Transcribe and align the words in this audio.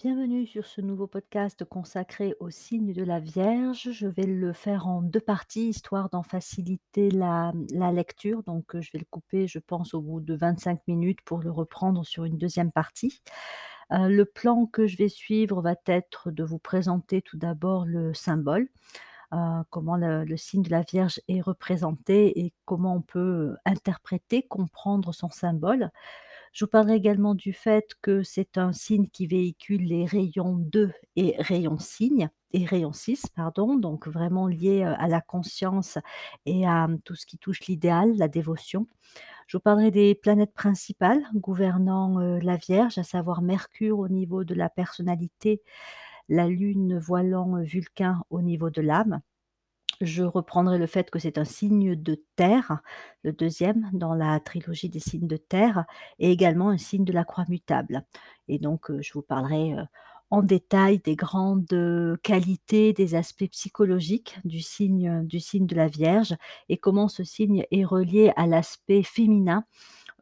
Bienvenue 0.00 0.46
sur 0.46 0.64
ce 0.64 0.80
nouveau 0.80 1.08
podcast 1.08 1.64
consacré 1.64 2.36
au 2.38 2.50
signe 2.50 2.92
de 2.92 3.02
la 3.02 3.18
Vierge. 3.18 3.90
Je 3.90 4.06
vais 4.06 4.26
le 4.26 4.52
faire 4.52 4.86
en 4.86 5.02
2 5.02 5.18
parties, 5.18 5.70
histoire 5.70 6.08
d'en 6.08 6.22
faciliter 6.22 7.10
la 7.10 7.52
lecture. 7.92 8.44
Donc, 8.44 8.76
heu, 8.76 8.80
je 8.80 8.92
vais 8.92 9.00
le 9.00 9.06
couper, 9.10 9.48
je 9.48 9.58
pense, 9.58 9.94
au 9.94 10.00
bout 10.00 10.20
de 10.20 10.36
25 10.36 10.86
minutes 10.86 11.20
pour 11.22 11.40
le 11.40 11.50
reprendre 11.50 12.06
sur 12.06 12.24
une 12.24 12.38
deuxième 12.38 12.70
partie. 12.70 13.22
Heu, 13.92 14.08
le 14.08 14.24
plan 14.24 14.66
que 14.66 14.86
je 14.86 14.96
vais 14.96 15.08
suivre 15.08 15.62
va 15.62 15.74
être 15.86 16.30
de 16.30 16.44
vous 16.44 16.60
présenter 16.60 17.20
tout 17.20 17.36
d'abord 17.36 17.84
le 17.84 18.14
symbole, 18.14 18.68
heu, 19.34 19.38
comment 19.70 19.96
le 19.96 20.36
signe 20.36 20.62
de 20.62 20.70
la 20.70 20.82
Vierge 20.82 21.20
est 21.28 21.40
représenté 21.40 22.40
et 22.40 22.54
comment 22.66 22.94
on 22.96 23.02
peut, 23.02 23.56
interpréter, 23.64 24.44
comprendre 24.44 25.12
son 25.12 25.30
symbole. 25.30 25.90
Je 26.52 26.64
vous 26.64 26.70
parlerai 26.70 26.96
également 26.96 27.34
du 27.34 27.52
fait 27.52 27.92
que 28.02 28.22
c'est 28.22 28.58
un 28.58 28.72
signe 28.72 29.06
qui 29.08 29.26
véhicule 29.26 29.82
les 29.84 30.04
rayons 30.06 30.54
2 30.56 30.92
et 31.16 31.34
rayons 31.38 31.78
cygne 31.78 32.30
et 32.52 32.64
rayon 32.64 32.92
6 32.92 33.26
pardon, 33.34 33.76
donc 33.76 34.08
vraiment 34.08 34.46
lié, 34.48 34.82
heu, 34.84 34.94
à 34.98 35.06
la 35.08 35.20
conscience 35.20 35.98
et 36.46 36.66
à, 36.66 36.88
mmh, 36.88 37.00
tout 37.02 37.14
ce 37.14 37.26
qui 37.26 37.36
touche 37.38 37.66
l'idéal, 37.66 38.16
la 38.16 38.28
dévotion. 38.28 38.86
Je 39.48 39.56
vous 39.58 39.62
parlerai 39.62 39.90
des 39.92 40.14
planètes 40.16 40.54
principales 40.54 41.22
gouvernant, 41.34 42.20
heu, 42.20 42.38
la 42.40 42.56
Vierge, 42.56 42.98
à 42.98 43.04
savoir 43.04 43.42
Mercure 43.42 43.98
au 44.00 44.08
niveau 44.08 44.44
de 44.44 44.54
la 44.54 44.70
personnalité, 44.70 45.62
la 46.28 46.48
Lune 46.48 46.98
voilant, 46.98 47.62
Vulcain 47.62 48.22
au 48.30 48.42
niveau 48.42 48.70
de 48.70 48.82
l'âme. 48.82 49.20
Je 50.00 50.22
reprendrai 50.22 50.78
le 50.78 50.86
fait 50.86 51.10
que 51.10 51.18
c'est 51.18 51.38
un 51.38 51.44
signe 51.44 51.96
de 51.96 52.22
terre, 52.36 52.80
le 53.24 53.32
deuxième 53.32 53.90
dans 53.92 54.14
la 54.14 54.38
trilogie 54.38 54.88
des 54.88 55.00
signes 55.00 55.26
de 55.26 55.36
terre 55.36 55.86
et 56.20 56.30
également 56.30 56.68
un 56.70 56.78
signe 56.78 57.04
de 57.04 57.12
la 57.12 57.24
croix 57.24 57.44
mutable. 57.48 58.04
Et 58.46 58.60
donc 58.60 58.90
heu, 58.90 59.00
je 59.02 59.12
vous 59.14 59.22
parlerai, 59.22 59.72
heu, 59.74 59.82
en 60.30 60.42
détail 60.42 61.00
des 61.00 61.16
grandes, 61.16 61.72
heu, 61.72 62.16
qualités, 62.22 62.92
des 62.92 63.16
aspects 63.16 63.48
psychologiques 63.50 64.38
du 64.44 64.60
signe, 64.60 65.24
du 65.26 65.40
signe 65.40 65.66
de 65.66 65.74
la 65.74 65.88
Vierge 65.88 66.36
et 66.68 66.76
comment 66.76 67.08
ce 67.08 67.24
signe 67.24 67.64
est 67.72 67.84
relié 67.84 68.32
à 68.36 68.46
l'aspect 68.46 69.02
féminin 69.02 69.64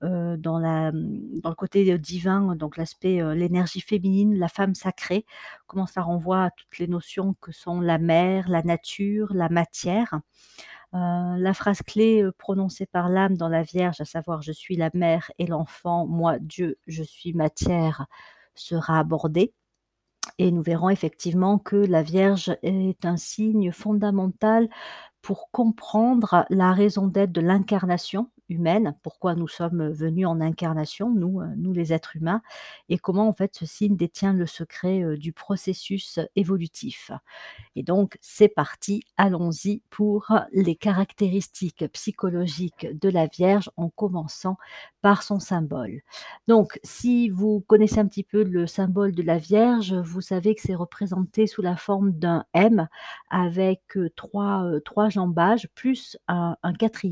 la, 0.03 0.93
mmh, 0.93 1.41
dans 1.43 1.51
le 1.51 1.55
côté, 1.57 1.99
divin, 1.99 2.55
donc 2.57 2.77
l'aspect, 2.77 3.21
l'énergie 3.35 3.81
féminine, 3.81 4.37
la 4.39 4.49
femme 4.49 4.75
sacrée, 4.75 5.25
comment 5.67 5.87
ça 5.87 6.03
renvoie 6.03 6.45
à 6.45 6.51
toutes 6.51 6.79
les 6.79 6.89
notions 6.89 7.35
que 7.41 7.53
sont 7.53 7.81
la 7.81 7.99
mer, 7.99 8.49
la 8.49 8.63
nature, 8.63 9.29
la 9.35 9.49
matière. 9.49 10.21
Heu, 10.95 10.99
la 11.39 11.55
phrase 11.55 11.83
clé, 11.83 12.25
prononcée 12.39 12.87
par 12.87 13.09
l'âme 13.11 13.37
dans 13.37 13.49
la 13.49 13.63
Vierge, 13.65 14.01
à 14.01 14.05
savoir: 14.07 14.43
«Je 14.43 14.53
suis 14.53 14.77
la 14.77 14.91
mère 14.95 15.31
et 15.39 15.47
l'enfant, 15.47 16.07
moi 16.07 16.39
Dieu, 16.41 16.79
je 16.87 17.03
suis 17.05 17.33
matière», 17.35 18.07
sera 18.55 18.99
abordée 19.01 19.55
et 20.39 20.51
nous 20.53 20.63
verrons 20.63 20.91
effectivement 20.91 21.59
que 21.59 21.77
la 21.77 22.03
Vierge 22.03 22.57
est 22.63 23.05
un 23.07 23.17
signe 23.19 23.73
fondamental 23.73 24.69
pour 25.23 25.51
comprendre 25.53 26.47
la 26.51 26.73
raison 26.73 27.07
d'être 27.09 27.33
de 27.33 27.41
l'incarnation 27.43 28.31
humaine, 28.49 28.97
pourquoi 29.03 29.35
nous 29.35 29.49
sommes 29.49 29.91
venus 29.91 30.27
en 30.27 30.41
incarnation, 30.41 31.11
nous, 31.15 31.41
heu, 31.43 31.49
nous 31.57 31.73
les 31.73 31.93
êtres 31.93 32.17
humains 32.17 32.43
et 32.89 32.99
comment 32.99 33.29
en 33.29 33.33
fait 33.33 33.55
ce 33.57 33.67
signe 33.67 33.97
détient 33.97 34.33
le 34.33 34.47
secret, 34.47 35.03
heu, 35.03 35.17
du 35.19 35.33
processus 35.33 36.19
évolutif. 36.37 37.11
Et 37.77 37.83
donc 37.83 38.19
c'est 38.21 38.49
parti, 38.49 39.03
allons-y 39.17 39.83
pour 39.91 40.33
les 40.53 40.77
caractéristiques 40.77 41.87
psychologiques 41.93 42.87
de 43.01 43.09
la 43.09 43.27
Vierge 43.27 43.71
en 43.77 43.89
commençant 43.91 44.57
par 45.03 45.23
son 45.23 45.41
symbole. 45.41 46.01
Donc 46.49 46.79
si 46.85 47.29
vous 47.29 47.61
connaissez 47.67 47.99
un 48.01 48.07
petit 48.09 48.25
peu 48.25 48.43
le 48.43 48.67
symbole 48.67 49.13
de 49.15 49.23
la 49.23 49.39
Vierge, 49.39 49.95
vous 49.95 50.21
savez 50.21 50.55
que 50.55 50.63
c'est 50.63 50.75
représenté 50.75 51.47
sous 51.47 51.63
la 51.63 51.77
forme 51.77 52.13
d'un 52.13 52.45
M 52.55 52.89
avec, 53.31 53.83
heu, 53.97 54.11
3, 54.17 54.65
heu, 54.67 54.81
3 54.81 55.09
jambages 55.11 55.69
plus 55.75 56.17
un 56.29 56.57
4 56.79 57.05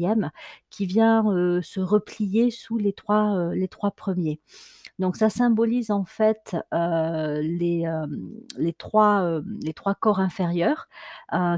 qui 0.75 0.87
vient, 0.87 1.25
se 1.63 1.81
replier 1.81 2.51
sous 2.51 2.79
les 2.79 2.93
3, 2.93 3.37
heu, 3.37 3.51
les 3.55 3.69
3 3.69 3.93
premiers. 3.93 4.41
Donc 4.99 5.17
ça 5.17 5.31
symbolise 5.31 5.91
en 5.91 6.05
fait, 6.05 6.57
les, 6.73 7.85
les 8.57 8.73
3, 8.73 9.23
hem, 9.39 9.59
les 9.63 9.75
3 9.75 9.95
corps 9.95 10.21
inférieurs, 10.21 10.89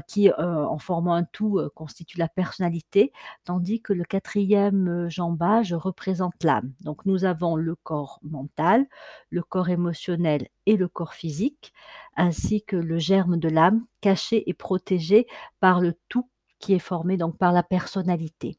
qui, 0.07 0.31
en 0.37 0.77
formant 0.79 1.13
un 1.13 1.23
tout, 1.23 1.61
constituent 1.75 2.19
la 2.19 2.27
personnalité, 2.29 3.11
tandis 3.45 3.81
que 3.81 3.93
le 3.93 4.03
quatrième 4.03 5.07
jambage 5.09 5.73
représente 5.73 6.43
l'âme. 6.43 6.73
Donc 6.81 7.05
nous 7.05 7.25
avons 7.25 7.55
le 7.55 7.75
corps 7.75 8.19
mental, 8.23 8.87
le 9.29 9.43
corps 9.43 9.69
émotionnel 9.69 10.47
et 10.65 10.77
le 10.77 10.87
corps 10.87 11.13
physique, 11.13 11.73
ainsi 12.15 12.63
que 12.63 12.75
le 12.75 12.97
germe 12.97 13.37
de 13.37 13.49
l'âme, 13.49 13.85
caché 14.01 14.49
et 14.49 14.53
protégé 14.53 15.27
par 15.59 15.81
le 15.81 15.93
tout 16.09 16.29
qui 16.59 16.73
est 16.73 16.79
formé 16.79 17.17
donc 17.17 17.37
par 17.37 17.51
la 17.51 17.63
personnalité. 17.63 18.57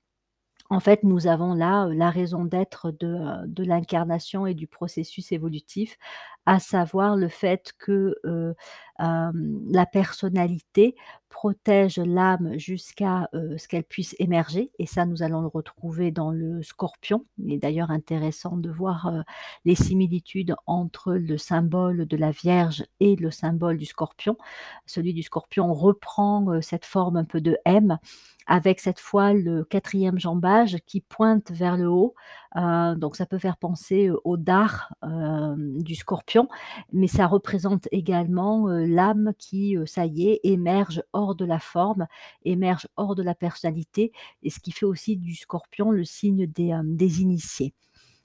En 0.71 0.81
fait, 0.81 1.03
nous 1.03 1.27
avons 1.27 1.55
là, 1.55 1.87
heu, 1.89 1.93
la 1.95 2.11
raison 2.11 2.45
d'être 2.45 2.91
de, 2.91 3.06
heu, 3.06 3.47
de 3.47 3.65
l'incarnation 3.65 4.47
et 4.47 4.55
du 4.55 4.67
processus 4.67 5.33
évolutif, 5.33 5.97
à 6.47 6.59
savoir 6.61 7.17
le 7.17 7.29
fait 7.29 7.73
que, 7.79 8.17
heu, 8.27 8.55
hem, 8.99 9.61
la 9.71 9.87
personnalité 9.87 10.95
protège 11.31 11.99
l'âme 11.99 12.59
jusqu'à, 12.59 13.29
ce 13.34 13.69
qu'elle 13.69 13.84
puisse 13.84 14.17
émerger 14.19 14.71
et 14.79 14.87
ça, 14.87 15.05
nous 15.06 15.23
allons 15.23 15.43
le 15.43 15.47
retrouver 15.47 16.11
dans 16.11 16.31
le 16.31 16.62
Scorpion. 16.62 17.25
Il 17.39 17.53
est 17.53 17.59
d'ailleurs 17.59 17.91
intéressant 17.91 18.56
de 18.56 18.71
voir, 18.71 19.12
les 19.67 19.75
similitudes 19.75 20.55
entre 20.67 21.12
le 21.15 21.37
symbole 21.39 22.06
de 22.06 22.17
la 22.17 22.31
Vierge 22.31 22.85
et 23.00 23.15
le 23.17 23.31
symbole 23.31 23.77
du 23.77 23.85
Scorpion. 23.85 24.37
Celui 24.87 25.12
du 25.15 25.23
Scorpion 25.23 25.73
reprend, 25.75 26.61
cette 26.62 26.87
forme 26.87 27.17
un 27.19 27.25
peu 27.25 27.41
de 27.43 27.59
M 27.67 27.99
avec 28.47 28.81
cette 28.81 28.99
fois 29.00 29.33
le 29.35 29.65
quatrième 29.65 30.19
jambage 30.19 30.58
qui 30.87 31.01
pointe 31.01 31.51
vers 31.51 31.77
le 31.77 31.89
haut, 31.89 32.15
heu, 32.57 32.95
donc 32.97 33.17
ça 33.17 33.27
peut 33.27 33.39
faire 33.39 33.57
penser, 33.57 34.09
heu, 34.09 34.19
au 34.25 34.37
dard, 34.37 34.93
hem, 35.03 35.83
du 35.83 35.95
scorpion, 35.95 36.49
mais 36.93 37.07
ça 37.09 37.27
représente 37.27 37.89
également, 37.93 38.67
l'âme 38.69 39.33
qui, 39.39 39.77
ça 39.87 40.07
y 40.07 40.29
est, 40.29 40.41
émerge 40.45 41.03
hors 41.13 41.35
de 41.35 41.45
la 41.45 41.59
forme, 41.59 42.07
émerge 42.45 42.89
hors 42.97 43.15
de 43.15 43.23
la 43.23 43.35
personnalité 43.35 44.13
et 44.43 44.51
ce 44.51 44.61
qui 44.61 44.73
fait 44.73 44.87
aussi 44.87 45.17
du 45.17 45.35
scorpion 45.35 45.91
le 45.91 46.05
signe 46.05 46.47
des, 46.47 46.77
des 46.85 47.23
initiés. 47.23 47.75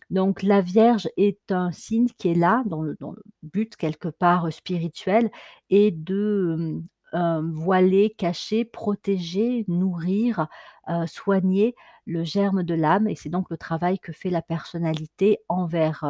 Donc 0.09 0.43
la 0.43 0.61
Vierge 0.61 1.09
est 1.17 1.51
un 1.51 1.71
signe 1.71 2.07
qui 2.17 2.29
est 2.29 2.35
là 2.35 2.63
dans 2.67 2.81
le 2.81 2.95
dans 2.99 3.11
le 3.11 3.23
but 3.41 3.75
quelque 3.75 4.09
part, 4.09 4.51
spirituel 4.53 5.31
et 5.69 5.91
de, 5.91 6.81
heu, 7.15 7.41
voiler, 7.53 8.11
cacher, 8.17 8.65
protéger, 8.65 9.65
nourrir, 9.67 10.47
heu, 10.89 11.05
soigner 11.07 11.75
le 12.05 12.23
germe 12.23 12.63
de 12.63 12.73
l'âme 12.73 13.07
et 13.07 13.15
c'est 13.15 13.29
donc 13.29 13.49
le 13.49 13.57
travail 13.57 13.99
que 13.99 14.11
fait 14.11 14.29
la 14.29 14.41
personnalité 14.41 15.39
envers, 15.49 16.03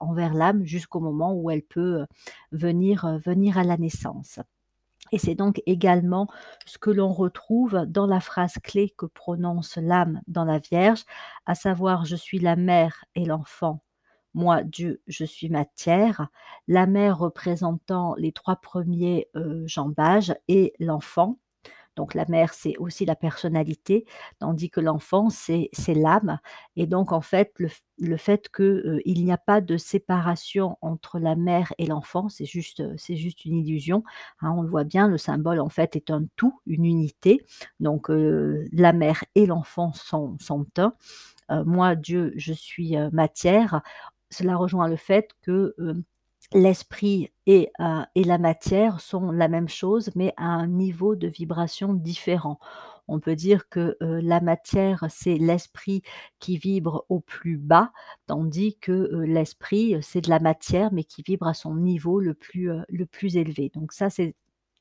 envers 0.00 0.34
l'âme 0.34 0.64
jusqu'au 0.64 1.00
moment 1.00 1.34
où 1.34 1.50
elle 1.50 1.62
peut, 1.62 2.06
venir, 2.52 3.18
venir 3.24 3.58
à 3.58 3.64
la 3.64 3.76
naissance. 3.76 4.40
Et 5.12 5.18
c'est 5.18 5.34
donc 5.36 5.62
également 5.66 6.28
ce 6.66 6.78
que 6.78 6.90
l'on 6.90 7.12
retrouve 7.12 7.84
dans 7.86 8.06
la 8.06 8.20
phrase 8.20 8.54
clé 8.62 8.90
que 8.96 9.06
prononce 9.06 9.76
l'âme 9.76 10.20
dans 10.28 10.44
la 10.44 10.58
Vierge, 10.58 11.04
à 11.46 11.54
savoir: 11.54 12.04
«Je 12.04 12.16
suis 12.16 12.40
la 12.40 12.56
mère 12.56 13.04
et 13.14 13.24
l'enfant, 13.24 13.82
moi 14.36 14.62
Dieu, 14.64 15.02
je 15.08 15.24
suis 15.26 15.50
matière». 15.50 16.28
La 16.68 16.86
mère 16.86 17.18
représentant 17.18 18.14
les 18.18 18.32
3 18.32 18.58
premiers 18.58 19.28
er 19.36 19.66
jambages 19.66 20.36
et 20.48 20.74
l'enfant 20.80 21.38
donc 21.96 22.14
la 22.14 22.26
mère, 22.28 22.54
c'est 22.54 22.76
aussi 22.78 23.06
la 23.06 23.16
personnalité, 23.16 24.04
tandis 24.38 24.70
que 24.70 24.80
l'enfant, 24.80 25.30
c'est 25.30 25.70
l'âme 25.94 26.38
et 26.76 26.86
donc 26.86 27.12
en 27.12 27.22
fait, 27.22 27.52
le 27.58 27.68
le 27.98 28.16
fait 28.18 28.50
que, 28.50 28.62
heu, 28.86 29.00
il 29.06 29.24
n'y 29.24 29.32
a 29.32 29.38
pas 29.38 29.60
de 29.62 29.76
séparation 29.78 30.76
entre 30.82 31.18
la 31.18 31.34
mère 31.36 31.72
et 31.78 31.86
l'enfant, 31.86 32.28
c'est 32.28 32.44
juste, 32.44 32.82
juste 33.16 33.44
une 33.46 33.56
illusion, 33.56 34.04
hein. 34.42 34.52
On 34.56 34.62
le 34.62 34.68
voit 34.68 34.84
bien, 34.84 35.08
le 35.08 35.18
symbole 35.18 35.60
en 35.60 35.70
fait 35.70 35.96
est 35.96 36.10
un 36.10 36.24
tout, 36.36 36.60
une 36.66 36.84
unité, 36.84 37.44
donc 37.80 38.08
la 38.10 38.92
mère 38.92 39.24
et 39.34 39.46
l'enfant 39.46 39.92
sont 39.94 40.36
sont 40.40 40.66
un. 40.78 40.94
Moi 41.64 41.94
Dieu, 41.96 42.32
je 42.36 42.52
suis, 42.52 42.96
matière. 43.12 43.82
Cela 44.30 44.56
rejoint 44.56 44.88
le 44.88 44.96
fait 44.96 45.30
que, 45.42 45.74
hem, 45.78 46.02
l'esprit 46.52 47.30
et 47.46 47.70
heu 47.80 48.02
et 48.14 48.24
la 48.24 48.38
matière 48.38 49.00
sont 49.00 49.30
la 49.32 49.48
même 49.48 49.68
chose, 49.68 50.10
mais 50.16 50.32
à 50.36 50.44
un 50.46 50.66
niveau 50.68 51.16
de 51.16 51.28
vibration 51.28 51.94
différent. 51.94 52.58
On 53.08 53.20
peut 53.20 53.36
dire 53.36 53.68
que, 53.68 53.96
heu, 54.02 54.20
la 54.20 54.40
matière, 54.40 55.04
c'est 55.10 55.36
l'esprit 55.38 56.02
qui 56.40 56.56
vibre 56.58 57.04
au 57.08 57.20
plus 57.20 57.56
bas, 57.56 57.92
tandis 58.26 58.76
que, 58.80 58.92
l'esprit, 59.26 59.96
c'est 60.02 60.22
de 60.22 60.30
la 60.30 60.40
matière, 60.40 60.92
mais 60.92 61.04
qui 61.04 61.22
vibre 61.22 61.46
à 61.46 61.54
son 61.54 61.74
niveau 61.76 62.20
le 62.20 62.34
plus, 62.34 62.70
le 62.88 63.06
plus 63.06 63.36
élevé. 63.36 63.70
Donc 63.74 63.92
ça, 63.92 64.10
c'est 64.10 64.34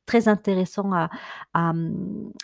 très 0.05 0.27
intéressant 0.27 0.89
mmh, 0.89 1.07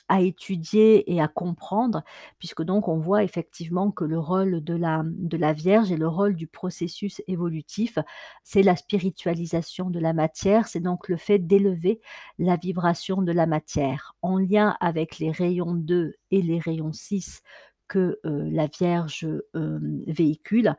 à 0.09 0.21
étudier 0.21 1.11
et 1.13 1.21
à 1.21 1.27
comprendre 1.27 2.03
puisque 2.39 2.63
donc 2.63 2.87
on 2.87 2.97
voit 2.97 3.23
effectivement 3.23 3.91
que 3.91 4.03
le 4.05 4.19
rôle 4.19 4.63
de 4.63 4.73
la 4.75 5.03
de 5.05 5.37
la 5.37 5.53
Vierge 5.53 5.91
et 5.91 5.97
le 5.97 6.07
rôle 6.07 6.35
du 6.35 6.47
processus 6.47 7.21
évolutif, 7.27 7.97
c'est 8.43 8.63
la 8.63 8.75
spiritualisation 8.75 9.89
de 9.89 9.99
la 9.99 10.13
matière, 10.13 10.67
c'est 10.67 10.79
donc 10.79 11.07
le 11.09 11.17
fait 11.17 11.39
d'élever 11.39 12.01
la 12.39 12.55
vibration 12.55 13.21
de 13.21 13.31
la 13.31 13.45
matière. 13.45 14.15
En 14.21 14.37
lien 14.37 14.75
avec 14.79 15.19
les 15.19 15.31
rayons 15.31 15.73
2 15.73 16.15
et 16.31 16.41
les 16.41 16.59
rayons 16.59 16.93
6 16.93 17.41
que, 17.91 18.19
la 18.23 18.67
Vierge, 18.67 19.27
véhicule. 19.53 20.75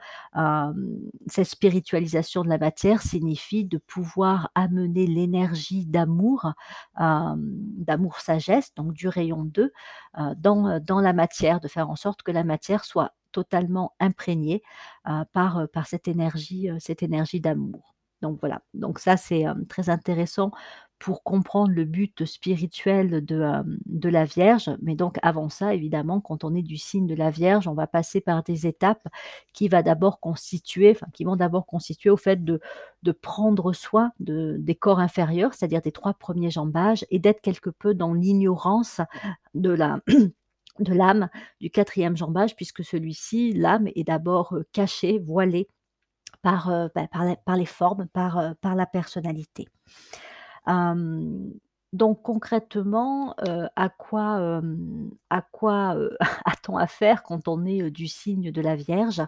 Cette 1.27 1.47
spiritualisation 1.47 2.43
de 2.43 2.49
la 2.49 2.57
matière 2.57 3.03
signifie 3.03 3.67
de 3.67 3.77
pouvoir 3.77 4.51
amener 4.55 5.07
l'énergie 5.07 5.85
d'amour, 5.85 6.53
hem, 6.99 7.39
d'amour-sagesse, 7.77 8.75
donc 8.75 8.95
du 8.95 9.09
rayon 9.09 9.45
2, 9.45 9.63
heu, 10.19 10.23
dans, 10.39 10.81
dans 10.81 11.01
la 11.01 11.13
matière, 11.13 11.61
de 11.61 11.69
faire 11.69 11.91
en 11.91 11.97
sorte 11.97 12.23
que 12.23 12.33
la 12.33 12.45
matière 12.45 12.85
soit 12.85 13.13
totalement 13.31 13.95
imprégnée, 14.01 14.63
par, 15.33 15.69
par 15.73 15.87
cette 15.87 16.09
énergie, 16.09 16.69
cette 16.79 17.03
énergie 17.03 17.41
d'amour. 17.41 17.95
Donc 18.23 18.39
voilà, 18.41 18.63
donc 18.73 19.01
ça 19.01 19.17
c'est, 19.17 19.45
très 19.69 19.91
intéressant 19.91 20.53
pour 21.03 21.25
comprendre 21.25 21.73
le 21.73 21.85
but 21.85 22.25
spirituel 22.25 23.25
de, 23.25 24.09
la 24.09 24.25
Vierge. 24.25 24.71
Mais 24.83 24.95
donc 24.95 25.17
avant 25.23 25.49
ça, 25.49 25.75
évidemment, 25.75 26.21
quand 26.21 26.45
on 26.45 26.55
est 26.55 26.63
du 26.63 26.77
signe 26.77 27.09
de 27.09 27.17
la 27.17 27.31
Vierge, 27.31 27.67
on 27.67 27.75
va 27.75 27.89
passer 27.89 28.21
par 28.21 28.45
des 28.45 28.69
étapes 28.69 29.09
qui 29.53 29.67
va 29.67 29.83
constituer 30.21 30.97
qui 31.13 31.25
vont 31.25 31.35
d'abord 31.35 31.67
constituer 31.67 32.09
au 32.09 32.17
fait 32.17 32.45
de 32.45 32.61
prendre 33.21 33.73
soin 33.73 34.13
de 34.21 34.57
des 34.61 34.77
corps 34.77 35.01
inférieurs, 35.01 35.55
c'est-à-dire 35.55 35.81
des 35.83 35.91
3 35.91 36.15
premiers 36.15 36.51
jambages 36.51 37.05
et 37.11 37.19
d'être 37.19 37.41
quelque 37.41 37.71
peu 37.71 37.95
dans 37.95 38.15
l'ignorance 38.15 39.01
de 39.55 39.71
la 39.71 39.99
de 40.79 40.95
l'âme 40.95 41.31
du 41.61 41.69
quatrième 41.71 42.17
jambage 42.17 42.55
puisque 42.55 42.85
celui-ci, 42.85 43.53
l'âme 43.55 43.89
est 43.97 44.05
d'abord, 44.05 44.57
cachée, 44.73 45.19
voilée 45.19 45.67
bah, 46.45 46.63
par 47.45 47.57
les 47.57 47.67
formes, 47.67 48.07
par 48.07 48.77
la 48.77 48.87
personnalité. 48.87 49.67
Donc 50.67 52.23
concrètement, 52.23 53.35
à 53.77 53.89
quoi, 53.91 54.63
à 55.31 55.43
quoi, 55.43 55.97
a-t-on 56.47 56.77
affaire 56.77 57.23
quand 57.23 57.49
on 57.49 57.67
est, 57.67 57.91
du 57.91 58.09
signe 58.09 58.51
de 58.51 58.63
la 58.63 58.77
Vierge? 58.77 59.23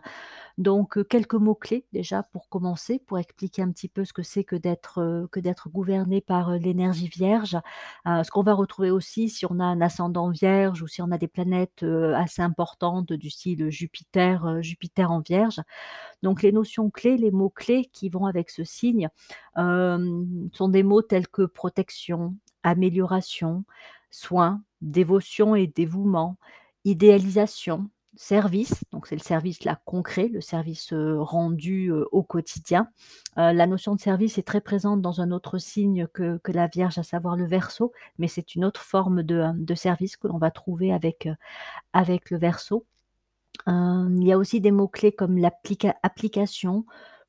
Donc, 0.56 0.97
heu, 0.99 1.03
quelques 1.05 1.35
mots 1.35 1.56
clés 1.56 1.85
déjà 1.93 2.23
pour 2.23 2.49
commencer, 2.49 3.01
pour 3.06 3.19
expliquer 3.19 3.62
un 3.62 3.73
petit 3.73 3.89
peu 3.89 4.05
ce 4.05 4.12
que 4.12 4.23
c'est 4.23 4.45
que 4.45 4.55
d'être, 4.56 5.01
heu, 5.01 5.29
que 5.33 5.41
d'être 5.41 5.69
gouverné 5.69 6.21
par, 6.21 6.51
heu, 6.53 6.59
l'énergie 6.59 7.09
Vierge. 7.09 7.59
Ce 8.06 8.31
qu'on 8.31 8.43
va 8.43 8.55
retrouver 8.55 8.91
aussi 8.91 9.29
si 9.29 9.47
on 9.47 9.59
a 9.61 9.65
un 9.65 9.81
ascendant 9.81 10.31
Vierge 10.31 10.83
ou 10.83 10.87
si 10.87 11.03
on 11.03 11.11
a 11.11 11.19
des 11.19 11.27
planètes, 11.29 11.83
assez 12.15 12.43
importantes 12.43 13.12
du 13.12 13.31
style 13.31 13.69
Jupiter, 13.71 14.62
Jupiter 14.62 15.11
en 15.11 15.21
Vierge. 15.21 15.61
Donc 16.23 16.43
les 16.43 16.53
notions 16.53 16.91
clés, 16.91 17.17
les 17.19 17.31
mots 17.33 17.51
clés 17.51 17.87
qui 17.93 18.09
vont 18.11 18.27
avec 18.27 18.51
ce 18.51 18.65
signe, 18.65 19.09
sont 20.53 20.69
des 20.69 20.83
mots 20.83 21.03
tels 21.03 21.29
que 21.29 21.43
protection, 21.43 22.35
amélioration, 22.62 23.65
soin, 24.11 24.62
dévotion 24.81 25.55
et 25.55 25.67
dévouement, 25.67 26.37
idéalisation, 26.85 27.89
service, 28.17 28.85
donc 28.93 29.07
c'est 29.07 29.17
le 29.17 29.21
service 29.21 29.65
là 29.65 29.81
concret, 29.85 30.29
le 30.29 30.41
service, 30.41 30.93
rendu, 30.93 31.93
au 31.93 32.23
quotidien. 32.23 32.89
La 33.37 33.67
notion 33.67 33.95
de 33.95 34.01
service 34.01 34.39
est 34.39 34.47
très 34.47 34.61
présente 34.61 35.03
dans 35.03 35.21
un 35.21 35.33
autre 35.33 35.59
signe 35.59 36.07
que 36.07 36.39
que 36.39 36.53
la 36.53 36.67
Vierge, 36.69 36.99
à 36.99 37.03
savoir 37.03 37.37
le 37.37 37.47
Verseau, 37.47 37.93
mais 38.19 38.29
c'est 38.29 38.55
une 38.55 38.65
autre 38.65 38.83
forme 38.83 39.23
de, 39.23 39.45
de 39.55 39.75
service 39.75 40.17
que 40.17 40.29
l'on 40.29 40.39
va 40.39 40.51
trouver 40.51 40.93
avec, 40.93 41.29
avec 41.93 42.31
le. 42.31 42.39
Hem, 43.67 44.17
il 44.21 44.27
y 44.27 44.33
a 44.33 44.39
aussi 44.39 44.61
des 44.61 44.71
mots-clés 44.71 45.13
comme 45.13 45.39
l'applica 45.39 45.95
application, 46.03 46.85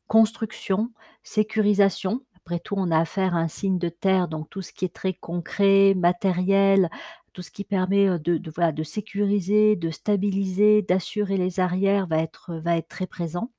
construction, 0.08 0.92
sécurisation. 1.24 2.22
Après 2.38 2.60
tout, 2.60 2.76
on 2.78 2.92
a 2.92 3.00
affaire 3.00 3.36
à 3.36 3.40
un 3.40 3.48
signe 3.48 3.80
de 3.80 3.90
terre, 3.90 4.28
donc 4.28 4.50
tout 4.50 4.62
ce 4.62 4.72
qui 4.74 4.86
est 4.86 4.94
très 4.94 5.14
concret, 5.14 5.94
matériel, 5.96 6.90
tout 7.36 7.42
ce 7.42 7.52
qui 7.52 7.66
permet, 7.66 8.18
de 8.18 8.38
de 8.38 8.84
sécuriser, 8.84 9.76
de 9.76 9.92
stabiliser, 9.92 10.82
d'assurer 10.82 11.36
les 11.36 11.60
arrières 11.60 12.08
va 12.08 12.20
être, 12.20 12.56
va 12.56 12.78
être 12.78 12.88
très 12.88 13.08
présent. 13.08 13.52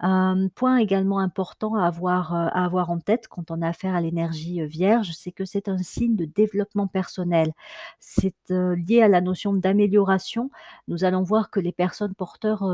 Un 0.00 0.48
point 0.54 0.76
également 0.78 1.18
important 1.18 1.74
à 1.74 1.84
avoir, 1.86 2.34
à 2.34 2.64
avoir 2.64 2.90
en 2.90 3.00
tête 3.00 3.26
quand 3.28 3.50
on 3.50 3.62
a 3.62 3.68
affaire 3.68 3.94
à 3.94 4.00
l'énergie, 4.00 4.64
vierge, 4.66 5.12
c'est 5.12 5.32
que 5.32 5.44
c'est 5.44 5.68
un 5.68 5.78
signe 5.78 6.16
de 6.16 6.24
développement 6.24 6.86
personnel. 6.86 7.52
C'est, 8.00 8.34
lié 8.50 9.02
à 9.02 9.08
la 9.08 9.20
notion 9.20 9.52
d'amélioration. 9.52 10.50
Nous 10.86 11.04
allons 11.04 11.22
voir 11.22 11.50
que 11.50 11.60
les 11.60 11.72
personnes 11.72 12.14
porteurs, 12.14 12.64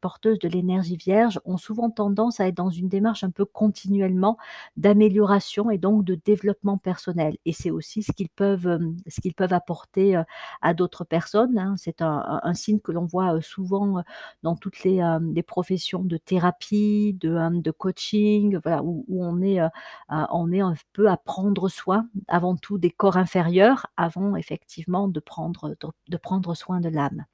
porteuses 0.00 0.38
de 0.38 0.48
l'énergie 0.48 0.96
vierge 0.96 1.40
ont 1.44 1.56
souvent 1.56 1.90
tendance 1.90 2.40
à 2.40 2.48
être 2.48 2.54
dans 2.56 2.70
une 2.70 2.88
démarche 2.88 3.24
un 3.24 3.30
peu 3.30 3.44
continuellement 3.44 4.36
d'amélioration 4.76 5.70
et 5.70 5.78
donc 5.78 6.04
de 6.04 6.14
développement 6.14 6.78
personnel 6.78 7.36
et 7.44 7.52
c'est 7.52 7.70
aussi 7.70 8.02
ce 8.02 8.12
qu'ils 8.12 8.28
peuvent, 8.28 8.78
ce 9.06 9.20
qu'ils 9.20 9.34
peuvent 9.34 9.52
apporter, 9.52 10.20
à 10.62 10.74
d'autres 10.74 11.04
personnes, 11.04 11.58
hein. 11.58 11.74
C'est 11.76 12.02
un 12.02 12.54
signe 12.54 12.80
que 12.80 12.92
l'on 12.92 13.04
voit, 13.04 13.40
souvent, 13.40 14.02
dans 14.42 14.56
toutes 14.56 14.82
les, 14.84 15.00
les 15.32 15.42
professions 15.42 16.02
de 16.02 16.16
thérapie, 16.16 16.65
de, 16.72 17.70
coaching, 17.70 18.58
voilà, 18.62 18.82
où 18.82 19.04
on 19.08 19.40
est, 19.42 19.60
on 20.08 20.52
est 20.52 20.60
un 20.60 20.74
peu 20.92 21.08
à 21.08 21.16
prendre 21.16 21.68
soin, 21.68 22.08
avant 22.28 22.56
tout 22.56 22.78
des 22.78 22.90
corps 22.90 23.16
inférieurs, 23.16 23.86
avant 23.96 24.36
effectivement 24.36 25.08
de 25.08 25.20
prendre 25.20 25.76
de 26.08 26.16
prendre 26.16 26.54
soin 26.54 26.80
de 26.80 26.88
l'âme. 26.88 27.24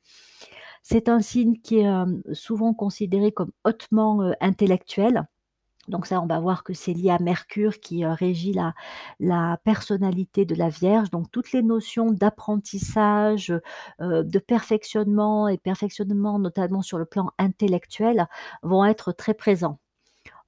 C'est 0.82 1.08
un 1.08 1.20
signe 1.20 1.58
qui 1.60 1.78
est, 1.78 2.34
souvent 2.34 2.74
considéré 2.74 3.32
comme 3.32 3.52
hautement, 3.64 4.32
intellectuel. 4.40 5.26
Donc 5.88 6.06
ça, 6.06 6.20
on 6.20 6.26
va 6.26 6.38
voir 6.40 6.62
que 6.64 6.74
c'est 6.74 6.92
lié 6.94 7.10
à 7.10 7.18
Mercure 7.18 7.80
qui, 7.80 8.04
heu, 8.04 8.10
régit 8.12 8.54
la 9.20 9.56
personnalité 9.64 10.44
de 10.44 10.54
la 10.54 10.68
Vierge. 10.68 11.10
Donc 11.10 11.30
toutes 11.30 11.52
les 11.52 11.62
notions 11.62 12.10
d'apprentissage, 12.12 13.52
heu, 14.00 14.24
de 14.24 14.38
perfectionnement 14.38 15.48
et 15.48 15.58
perfectionnement 15.58 16.38
notamment 16.38 16.82
sur 16.82 16.98
le 16.98 17.04
plan 17.06 17.30
intellectuel, 17.38 18.26
vont 18.62 18.84
être 18.84 19.12
très 19.12 19.34
présents. 19.34 19.78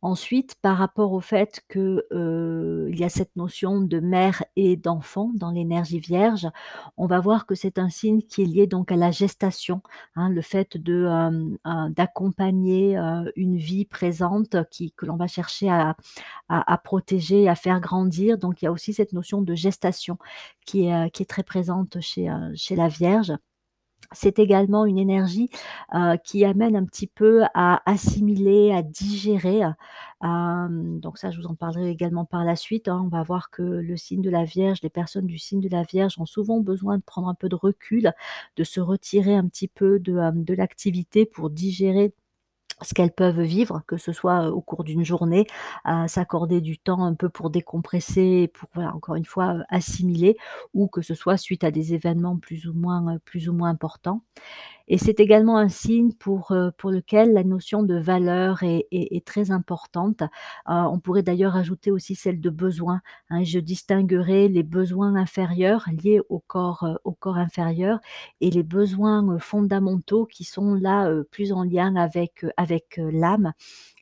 Ensuite, 0.04 0.56
par 0.60 0.76
rapport 0.76 1.12
au 1.12 1.20
fait 1.20 1.62
que, 1.66 2.06
heu, 2.12 2.88
il 2.92 3.00
y 3.00 3.04
a 3.04 3.08
cette 3.08 3.34
notion 3.36 3.80
de 3.80 4.00
mère 4.00 4.44
et 4.54 4.76
d'enfant 4.76 5.30
dans 5.34 5.50
l'énergie 5.50 5.98
vierge, 5.98 6.46
on 6.98 7.06
va 7.06 7.20
voir 7.20 7.46
que 7.46 7.54
c'est 7.54 7.78
un 7.78 7.88
signe 7.88 8.20
qui 8.20 8.42
est 8.42 8.44
lié 8.44 8.66
donc 8.66 8.92
à 8.92 8.96
la 8.96 9.10
gestation, 9.10 9.80
hein, 10.14 10.28
le 10.28 10.42
fait 10.42 10.76
d'accompagner, 11.96 12.98
une 13.34 13.56
vie 13.56 13.86
présente 13.86 14.56
qui 14.70 14.92
que 14.92 15.06
l'on 15.06 15.16
va 15.16 15.26
chercher 15.26 15.70
à 15.70 16.78
protéger, 16.84 17.48
à 17.48 17.54
faire 17.54 17.80
grandir. 17.80 18.36
Donc 18.36 18.60
il 18.60 18.66
y 18.66 18.68
a 18.68 18.72
aussi 18.72 18.92
cette 18.92 19.14
notion 19.14 19.40
de 19.40 19.54
gestation 19.54 20.18
qui 20.66 20.86
est, 20.86 21.26
très 21.26 21.44
présente 21.44 21.96
chez 22.02 22.76
la 22.76 22.88
Vierge. 22.88 23.32
C'est 24.12 24.38
également 24.38 24.84
une 24.86 24.98
énergie, 24.98 25.48
qui 26.24 26.44
amène 26.44 26.76
un 26.76 26.84
petit 26.84 27.06
peu 27.06 27.42
à 27.54 27.82
assimiler, 27.90 28.72
à 28.72 28.82
digérer, 28.82 29.62
donc 30.22 31.18
ça 31.18 31.30
je 31.30 31.38
vous 31.40 31.46
en 31.46 31.54
parlerai 31.54 31.90
également 31.90 32.24
par 32.24 32.44
la 32.44 32.56
suite, 32.56 32.88
hein. 32.88 33.02
On 33.04 33.08
va 33.08 33.22
voir 33.22 33.50
que 33.50 33.62
le 33.62 33.96
signe 33.96 34.22
de 34.22 34.30
la 34.30 34.44
Vierge, 34.44 34.78
les 34.82 34.90
personnes 34.90 35.26
du 35.26 35.38
signe 35.38 35.60
de 35.60 35.68
la 35.68 35.82
Vierge 35.82 36.14
ont 36.18 36.26
souvent 36.26 36.60
besoin 36.60 36.98
de 36.98 37.02
prendre 37.02 37.28
un 37.28 37.34
peu 37.34 37.48
de 37.48 37.54
recul, 37.56 38.12
de 38.56 38.64
se 38.64 38.80
retirer 38.80 39.34
un 39.34 39.46
petit 39.48 39.68
peu 39.68 39.98
de 40.00 40.54
l'activité 40.54 41.26
pour 41.26 41.50
digérer 41.50 42.12
ce 42.84 42.94
qu'elles 42.94 43.12
peuvent 43.12 43.40
vivre, 43.40 43.82
que 43.86 43.96
ce 43.96 44.12
soit, 44.12 44.50
au 44.50 44.60
cours 44.60 44.84
d'une 44.84 45.04
journée, 45.04 45.46
à 45.84 46.08
s'accorder 46.08 46.60
du 46.60 46.78
temps 46.78 47.04
un 47.04 47.14
peu 47.14 47.28
pour 47.28 47.50
décompresser, 47.50 48.52
pour 48.54 48.68
encore 48.82 49.16
une 49.16 49.24
fois, 49.24 49.56
assimiler 49.68 50.36
ou 50.74 50.88
que 50.88 51.02
ce 51.02 51.14
soit 51.14 51.36
suite 51.36 51.64
à 51.64 51.70
des 51.70 51.94
événements 51.94 52.38
plus 52.38 52.66
ou 52.68 52.74
moins 52.74 53.18
importants 53.68 54.22
et 54.88 54.98
c'est 54.98 55.20
également 55.20 55.58
un 55.58 55.68
signe 55.68 56.12
pour, 56.12 56.52
heu, 56.52 56.70
pour 56.78 56.90
lequel 56.90 57.32
la 57.32 57.44
notion 57.44 57.82
de 57.82 57.96
valeur 57.98 58.62
est 58.62 59.24
très 59.26 59.50
importante. 59.50 60.22
Heu, 60.22 60.28
on 60.68 60.98
pourrait 61.00 61.22
d'ailleurs 61.22 61.56
ajouter 61.56 61.90
aussi 61.90 62.14
celle 62.14 62.40
de 62.40 62.50
besoin, 62.50 63.00
hein. 63.30 63.42
Je 63.44 63.58
distinguerai 63.60 64.48
les 64.48 64.62
besoins 64.62 65.14
inférieurs 65.16 65.86
liés 66.02 66.20
au 66.28 66.40
corps, 66.46 66.84
heu, 66.84 66.98
au 67.04 67.12
corps 67.12 67.36
inférieur 67.38 67.98
et 68.40 68.50
les 68.50 68.62
besoins, 68.62 69.22
fondamentaux 69.38 70.26
qui 70.26 70.44
sont 70.44 70.74
là, 70.74 71.10
plus 71.30 71.52
en 71.52 71.62
lien 71.64 71.96
avec, 71.96 72.44
avec, 72.56 72.98
l'âme 72.98 73.52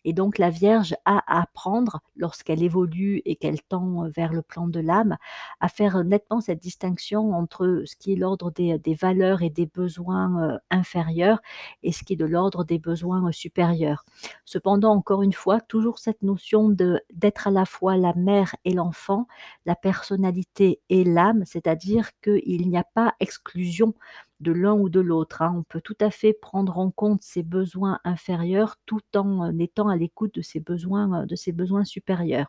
et 0.04 0.12
donc 0.12 0.38
la 0.38 0.50
Vierge 0.50 0.94
a 1.04 1.18
à 1.26 1.42
apprendre, 1.42 2.00
lorsqu'elle 2.16 2.62
évolue 2.62 3.23
et 3.25 3.37
qu'elle 3.37 3.62
tend 3.62 4.09
vers 4.09 4.32
le 4.32 4.42
plan 4.42 4.66
de 4.68 4.80
l'âme, 4.80 5.16
à 5.61 5.68
faire 5.68 6.04
nettement 6.04 6.40
cette 6.40 6.61
distinction 6.61 7.32
entre 7.35 7.82
ce 7.87 7.97
qui 7.97 8.12
est 8.12 8.16
l'ordre 8.16 8.50
des 8.50 8.94
valeurs 8.94 9.42
et 9.42 9.50
des 9.50 9.66
besoins, 9.66 10.54
heu, 10.54 10.59
inférieurs 10.71 11.40
et 11.82 11.92
ce 11.92 12.02
qui 12.04 12.14
est 12.14 12.16
de 12.16 12.25
l'ordre 12.25 12.64
des 12.64 12.78
besoins, 12.78 13.26
heu, 13.28 13.32
supérieurs. 13.32 14.04
Cependant, 14.44 14.92
encore 14.92 15.23
une 15.23 15.32
fois, 15.32 15.61
toujours 15.61 15.99
cette 15.99 16.23
notion 16.23 16.68
d'être 16.68 17.47
à 17.47 17.50
la 17.50 17.64
fois 17.64 17.97
la 17.97 18.14
mère 18.14 18.54
et 18.64 18.73
l'enfant, 18.73 19.26
la 19.66 19.75
personnalité 19.76 20.80
et 20.88 21.04
l'âme, 21.04 21.44
c'est-à-dire 21.47 22.11
qu'il 22.23 22.68
n'y 22.68 22.76
a 22.78 22.85
pas 22.85 23.14
exclusion 23.21 23.94
de 24.42 24.52
l'un 24.52 24.75
ou 24.75 24.88
de 24.90 25.00
l'autre, 25.00 25.42
hein. 25.42 25.54
On 25.58 25.62
peut 25.62 25.80
tout 25.80 25.96
à 26.00 26.11
fait 26.11 26.32
prendre 26.34 26.78
en 26.78 26.90
compte 26.90 27.22
ses 27.22 27.42
besoins 27.42 28.00
inférieurs 28.04 28.76
tout 28.87 29.00
en, 29.16 29.50
heu, 29.50 29.54
étant 29.61 29.88
à 29.88 29.96
l'écoute 29.96 30.34
de 30.37 30.42
ses 30.42 30.61
besoins, 30.61 31.22
heu, 31.25 31.26
de 31.26 31.37
ses 31.37 31.52
besoins 31.52 31.84
supérieurs. 31.84 32.49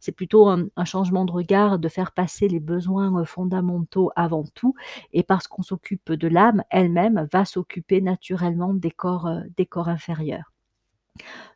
C'est 0.00 0.12
plutôt 0.12 0.48
un 0.48 0.66
un 0.76 0.84
changement 0.86 1.24
de 1.26 1.32
regard, 1.32 1.78
de 1.78 1.88
faire 1.88 2.12
passer 2.12 2.48
les 2.48 2.60
besoins, 2.60 3.20
heu, 3.20 3.24
fondamentaux 3.24 4.10
avant 4.16 4.44
tout 4.54 4.74
et 5.12 5.22
parce 5.24 5.48
qu'on 5.48 5.62
s'occupe 5.62 6.12
de 6.12 6.28
l'âme, 6.28 6.62
elle-même 6.70 7.28
va 7.32 7.44
s'occuper 7.44 8.00
naturellement 8.02 8.74
des 8.74 8.90
corps, 8.90 9.30
des 9.56 9.66
corps 9.66 9.88
inférieurs. 9.88 10.52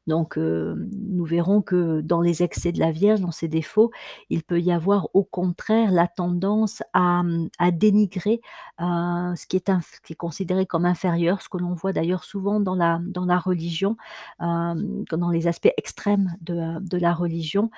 Donc, 0.07 0.37
heu, 0.39 0.89
nous 1.09 1.25
verrons 1.25 1.63
que 1.63 2.01
dans 2.01 2.21
les 2.21 2.43
excès 2.43 2.73
de 2.73 2.81
la 2.81 2.91
Vierge, 2.91 3.21
dans 3.21 3.31
ses 3.31 3.49
défauts, 3.49 3.91
il 4.31 4.43
peut 4.43 4.61
y 4.61 4.73
avoir 4.73 5.09
au 5.15 5.23
contraire 5.25 5.93
la 5.93 6.09
tendance 6.09 6.83
à, 6.93 7.23
à 7.59 7.71
dénigrer, 7.71 8.41
heu, 8.81 9.35
ce 9.37 9.47
qui 9.47 9.57
est 9.57 10.15
considéré 10.17 10.67
comme 10.67 10.85
inférieur, 10.87 11.41
ce 11.43 11.49
que 11.49 11.59
l'on 11.59 11.75
voit 11.75 11.93
d'ailleurs 11.93 12.25
souvent 12.25 12.61
dans 12.61 12.75
la 12.75 13.39
religion, 13.39 13.97
comme 14.39 15.05
dans 15.21 15.31
les 15.31 15.47
aspects 15.47 15.73
extrêmes 15.77 16.35
de, 16.41 16.81
de 16.81 16.97
la 16.99 17.13
religion, 17.15 17.71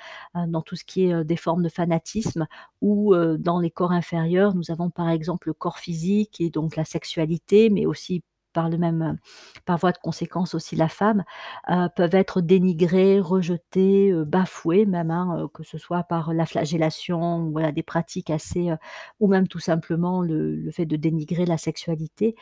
dans 0.47 0.61
tout 0.61 0.75
ce 0.75 0.83
qui 0.85 1.05
est, 1.05 1.23
des 1.23 1.37
formes 1.37 1.63
de 1.63 1.69
fanatisme 1.69 2.47
ou, 2.81 3.15
dans 3.37 3.59
les 3.59 3.71
corps 3.71 3.91
inférieurs, 3.91 4.55
nous 4.55 4.71
avons 4.71 4.89
par 4.89 5.09
exemple 5.09 5.47
le 5.49 5.53
corps 5.53 5.79
physique 5.79 6.41
et 6.41 6.49
donc 6.49 6.75
la 6.75 6.85
sexualité, 6.85 7.69
mais 7.69 7.85
aussi 7.85 8.23
par 8.55 8.69
le 8.71 8.79
même, 8.79 9.03
heu, 9.03 9.19
par 9.65 9.77
voie 9.79 9.93
de 9.93 9.99
conséquence 9.99 10.55
aussi 10.55 10.75
la 10.77 10.89
femme, 10.89 11.25
heu, 11.71 11.89
peuvent 11.95 12.15
être 12.15 12.41
dénigrés, 12.41 13.19
rejetés, 13.21 14.11
heu, 14.13 14.25
bafoués 14.25 14.87
même, 14.87 15.11
hein, 15.11 15.49
que 15.53 15.63
ce 15.63 15.77
soit 15.79 16.03
par 16.05 16.33
la 16.33 16.47
flagellation 16.47 17.39
ou 17.43 17.51
voilà 17.53 17.71
des 17.73 17.83
pratiques 17.83 18.31
assez, 18.31 18.71
ou 19.21 19.27
même 19.27 19.47
tout 19.49 19.59
simplement 19.59 20.21
le 20.23 20.71
fait 20.71 20.87
de 20.87 20.97
dénigrer 20.97 21.45
la 21.45 21.57
sexualité. 21.59 22.35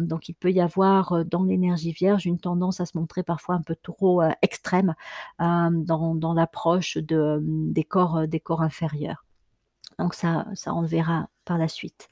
Donc 0.00 0.28
il 0.28 0.34
peut 0.34 0.52
y 0.52 0.60
avoir, 0.60 1.24
dans 1.26 1.44
l'énergie 1.44 1.92
vierge 1.92 2.26
une 2.26 2.38
tendance 2.40 2.80
à 2.80 2.86
se 2.86 2.98
montrer 2.98 3.22
parfois 3.24 3.56
un 3.56 3.62
peu 3.62 3.76
trop, 3.82 4.22
extrême, 4.42 4.94
dans 5.40 6.34
l'approche 6.36 6.98
des 6.98 7.84
corps, 7.84 8.28
des 8.28 8.40
corps 8.40 8.62
inférieurs. 8.62 9.24
Donc 9.98 10.14
ça 10.14 10.46
ça 10.54 10.74
on 10.74 10.82
le 10.82 10.88
verra 10.88 11.28
par 11.46 11.58
la 11.58 11.68
suite. 11.68 12.08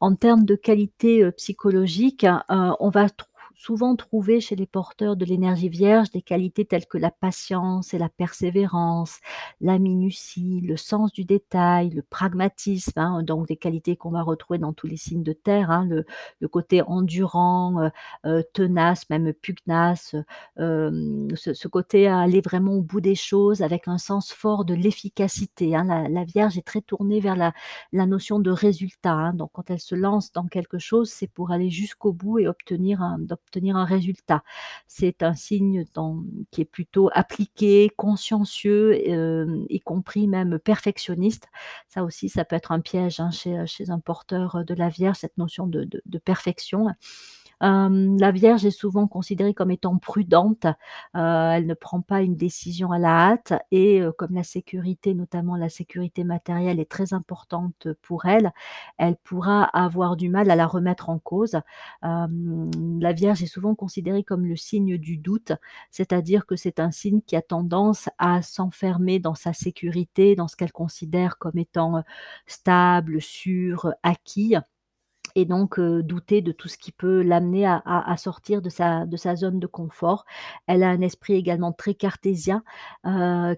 En 0.00 0.14
termes 0.14 0.44
de 0.44 0.54
qualité, 0.54 1.22
heu, 1.24 1.32
psychologique, 1.32 2.24
heu, 2.24 2.38
on 2.80 2.88
va 2.88 3.08
trou 3.10 3.26
souvent 3.58 3.96
trouver 3.96 4.40
chez 4.40 4.56
les 4.56 4.66
porteurs 4.66 5.16
de 5.16 5.24
l'énergie 5.26 5.68
vierge 5.68 6.10
des 6.10 6.22
qualités 6.22 6.64
telles 6.64 6.86
que 6.86 6.96
la 6.98 7.10
patience 7.10 7.92
et 7.92 7.98
la 7.98 8.08
persévérance, 8.08 9.18
la 9.60 9.78
minutie, 9.78 10.60
le 10.62 10.76
sens 10.78 11.12
du 11.12 11.24
détail, 11.24 11.90
le 11.90 12.02
pragmatisme, 12.02 12.98
hein, 12.98 13.22
donc 13.24 13.48
des 13.48 13.56
qualités 13.56 13.96
qu'on 13.96 14.10
va 14.10 14.22
retrouver 14.22 14.58
dans 14.58 14.72
tous 14.72 14.86
les 14.86 14.96
signes 14.96 15.22
de 15.24 15.32
terre, 15.34 15.70
hein. 15.70 15.88
Le 16.40 16.48
côté 16.48 16.82
endurant, 16.82 17.82
heu 17.82 17.90
heu, 18.26 18.44
tenace, 18.52 19.08
même 19.10 19.32
pugnace, 19.34 20.14
heu, 20.14 20.24
hem, 20.62 21.28
ce 21.36 21.68
côté 21.68 22.06
à 22.06 22.18
aller 22.20 22.40
vraiment 22.40 22.74
au 22.74 22.82
bout 22.82 23.00
des 23.00 23.14
choses 23.14 23.62
avec 23.62 23.88
un 23.88 23.98
sens 23.98 24.32
fort 24.32 24.64
de 24.64 24.74
l'efficacité, 24.74 25.74
hein. 25.76 25.84
La 26.08 26.24
Vierge 26.24 26.56
est 26.58 26.66
très 26.66 26.80
tournée 26.82 27.20
vers 27.20 27.36
la 27.92 28.06
notion 28.06 28.38
de 28.40 28.50
résultat. 28.50 29.32
Donc 29.34 29.50
quand 29.52 29.70
elle 29.70 29.80
se 29.80 29.94
lance 29.94 30.32
dans 30.32 30.46
quelque 30.46 30.78
chose, 30.78 31.10
c'est 31.10 31.26
pour 31.28 31.50
aller 31.50 31.70
jusqu'au 31.70 32.12
bout 32.12 32.38
et 32.38 32.48
obtenir 32.48 33.02
un 33.02 33.18
d'obtenir 33.48 33.76
un 33.76 33.84
résultat. 33.84 34.42
C'est 34.86 35.22
un 35.22 35.34
signe 35.34 35.84
qui 36.50 36.60
est 36.60 36.64
plutôt 36.64 37.10
appliqué, 37.12 37.90
consciencieux, 37.96 38.94
hem, 39.08 39.66
y 39.68 39.80
compris 39.80 40.28
même 40.28 40.58
perfectionniste. 40.58 41.48
Ça 41.88 42.04
aussi, 42.04 42.28
ça 42.28 42.44
peut 42.44 42.56
être 42.56 42.72
un 42.72 42.80
piège, 42.80 43.20
hein, 43.20 43.30
chez, 43.30 43.90
un 43.90 43.98
porteur, 44.00 44.64
de 44.64 44.74
la 44.74 44.88
Vierge, 44.88 45.16
cette 45.18 45.38
notion 45.38 45.66
de 45.66 46.18
perfection. 46.18 46.88
La 47.60 48.30
Vierge 48.30 48.64
est 48.64 48.70
souvent 48.70 49.06
considérée 49.06 49.54
comme 49.54 49.70
étant 49.70 49.98
prudente, 49.98 50.66
elle 51.14 51.66
ne 51.66 51.74
prend 51.74 52.00
pas 52.00 52.22
une 52.22 52.36
décision 52.36 52.92
à 52.92 52.98
la 52.98 53.30
hâte 53.30 53.52
et 53.70 54.00
comme 54.16 54.34
la 54.34 54.44
sécurité, 54.44 55.14
notamment 55.14 55.56
la 55.56 55.68
sécurité 55.68 56.24
matérielle 56.24 56.80
est 56.80 56.90
très 56.90 57.14
importante 57.14 57.88
pour 58.02 58.26
elle, 58.26 58.52
elle 58.98 59.16
pourra 59.16 59.64
avoir 59.64 60.16
du 60.16 60.28
mal 60.28 60.50
à 60.50 60.56
la 60.56 60.66
remettre 60.66 61.10
en 61.10 61.18
cause. 61.18 61.58
La 62.02 63.12
Vierge 63.12 63.42
est 63.42 63.46
souvent 63.46 63.74
considérée 63.74 64.24
comme 64.24 64.46
le 64.46 64.56
signe 64.56 64.96
du 64.98 65.16
doute, 65.16 65.52
c'est-à-dire 65.90 66.46
que 66.46 66.56
c'est 66.56 66.80
un 66.80 66.90
signe 66.90 67.20
qui 67.22 67.36
a 67.36 67.42
tendance 67.42 68.08
à 68.18 68.42
s'enfermer 68.42 69.18
dans 69.18 69.34
sa 69.34 69.52
sécurité, 69.52 70.36
dans 70.36 70.48
ce 70.48 70.56
qu'elle 70.56 70.72
considère 70.72 71.38
comme 71.38 71.58
étant, 71.58 72.02
stable, 72.46 73.20
sûr, 73.20 73.92
acquis 74.02 74.54
et 75.38 75.44
donc 75.44 75.78
douter 75.78 76.42
de 76.42 76.50
tout 76.50 76.66
ce 76.66 76.76
qui 76.76 76.90
peut 76.90 77.22
l'amener 77.22 77.64
à 77.64 78.16
sortir 78.16 78.60
de 78.60 78.68
sa 78.68 79.36
zone 79.36 79.60
de 79.60 79.68
confort. 79.68 80.24
Elle 80.66 80.82
a 80.82 80.88
un 80.88 81.00
esprit 81.00 81.34
également 81.34 81.70
très 81.72 81.94
cartésien, 81.94 82.64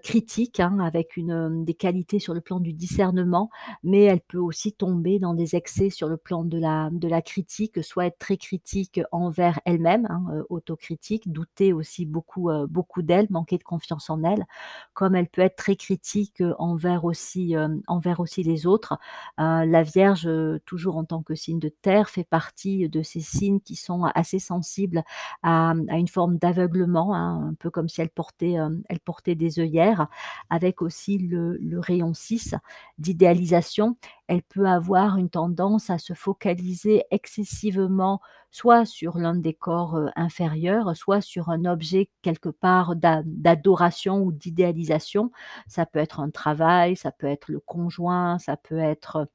critique, 0.02 0.60
hein, 0.60 0.78
avec 0.80 1.18
des 1.18 1.74
qualités 1.74 2.18
sur 2.18 2.34
le 2.34 2.42
plan 2.42 2.60
du 2.60 2.74
discernement, 2.74 3.48
mais 3.82 4.02
elle 4.02 4.20
peut 4.20 4.36
aussi 4.38 4.74
tomber 4.74 5.18
dans 5.18 5.32
des 5.32 5.56
excès 5.56 5.88
sur 5.88 6.08
le 6.08 6.18
plan 6.18 6.44
de 6.44 6.58
la 6.58 7.22
critique, 7.22 7.82
soit 7.82 8.04
être 8.06 8.18
très 8.18 8.36
critique 8.36 9.00
envers 9.10 9.58
elle-même, 9.64 10.06
hein, 10.10 10.44
autocritique, 10.50 11.32
douter 11.32 11.72
aussi 11.72 12.04
beaucoup, 12.04 12.50
d'elle, 12.98 13.26
manquer 13.30 13.56
de 13.56 13.64
confiance 13.64 14.10
en 14.10 14.22
elle, 14.22 14.44
comme 14.92 15.14
elle 15.14 15.28
peut 15.28 15.40
être 15.40 15.56
très 15.56 15.76
critique, 15.76 16.42
envers 16.58 17.06
aussi, 17.06 17.54
envers 17.86 18.20
aussi 18.20 18.42
les 18.42 18.66
autres. 18.66 18.98
La 19.38 19.82
Vierge, 19.82 20.28
toujours 20.66 20.98
en 20.98 21.04
tant 21.04 21.22
que 21.22 21.34
signe 21.34 21.58
de 21.58 21.69
terre, 21.70 22.08
fait 22.08 22.24
partie 22.24 22.88
de 22.88 23.02
ces 23.02 23.20
signes 23.20 23.60
qui 23.60 23.76
sont 23.76 24.04
assez 24.14 24.38
sensibles 24.38 25.02
à, 25.42 25.72
une 25.92 26.08
forme 26.08 26.38
d'aveuglement, 26.38 27.14
hein, 27.14 27.48
un 27.50 27.54
peu 27.54 27.70
comme 27.70 27.88
si 27.88 28.00
elle 28.00 28.10
portait, 28.10 28.52
hem, 28.52 28.82
elle 28.88 29.00
portait 29.00 29.34
des 29.34 29.60
œillères, 29.60 30.08
avec 30.50 30.82
aussi 30.82 31.18
le 31.18 31.78
rayon 31.80 32.14
6 32.14 32.54
d'idéalisation. 32.98 33.96
Elle 34.26 34.42
peut 34.42 34.66
avoir 34.66 35.16
une 35.16 35.30
tendance 35.30 35.90
à 35.90 35.98
se 35.98 36.14
focaliser 36.14 37.04
excessivement, 37.10 38.20
soit 38.50 38.84
sur 38.84 39.18
l'un 39.18 39.34
des 39.34 39.54
corps, 39.54 39.96
heu, 39.96 40.10
inférieurs, 40.16 40.96
soit 40.96 41.20
sur 41.20 41.48
un 41.50 41.64
objet 41.64 42.10
quelque 42.22 42.48
part 42.48 42.96
d'a 42.96 43.22
d'adoration 43.24 44.22
ou 44.22 44.32
d'idéalisation. 44.32 45.30
Ça 45.68 45.86
peut 45.86 45.98
être 45.98 46.20
un 46.20 46.30
travail, 46.30 46.96
ça 46.96 47.12
peut 47.12 47.26
être 47.26 47.48
le 47.50 47.60
conjoint, 47.60 48.38
ça 48.38 48.56
peut 48.56 48.78
être, 48.78 49.28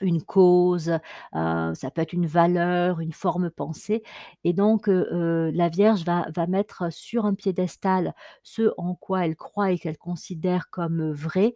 une 0.00 0.22
cause, 0.22 0.90
heu, 1.34 1.74
ça 1.74 1.90
peut 1.90 2.02
être 2.02 2.12
une 2.12 2.26
valeur, 2.26 3.00
une 3.00 3.12
forme 3.12 3.50
pensée. 3.50 4.02
Et 4.44 4.52
donc 4.52 4.88
heu 4.88 5.06
heu, 5.12 5.50
la 5.54 5.68
Vierge 5.68 6.04
va 6.04 6.46
mettre 6.46 6.92
sur 6.92 7.26
un 7.26 7.34
piédestal 7.34 8.14
ce 8.42 8.72
en 8.78 8.94
quoi 8.94 9.24
elle 9.26 9.36
croit 9.36 9.72
et 9.72 9.78
qu'elle 9.78 9.98
considère 9.98 10.70
comme 10.70 11.10
vrai, 11.12 11.54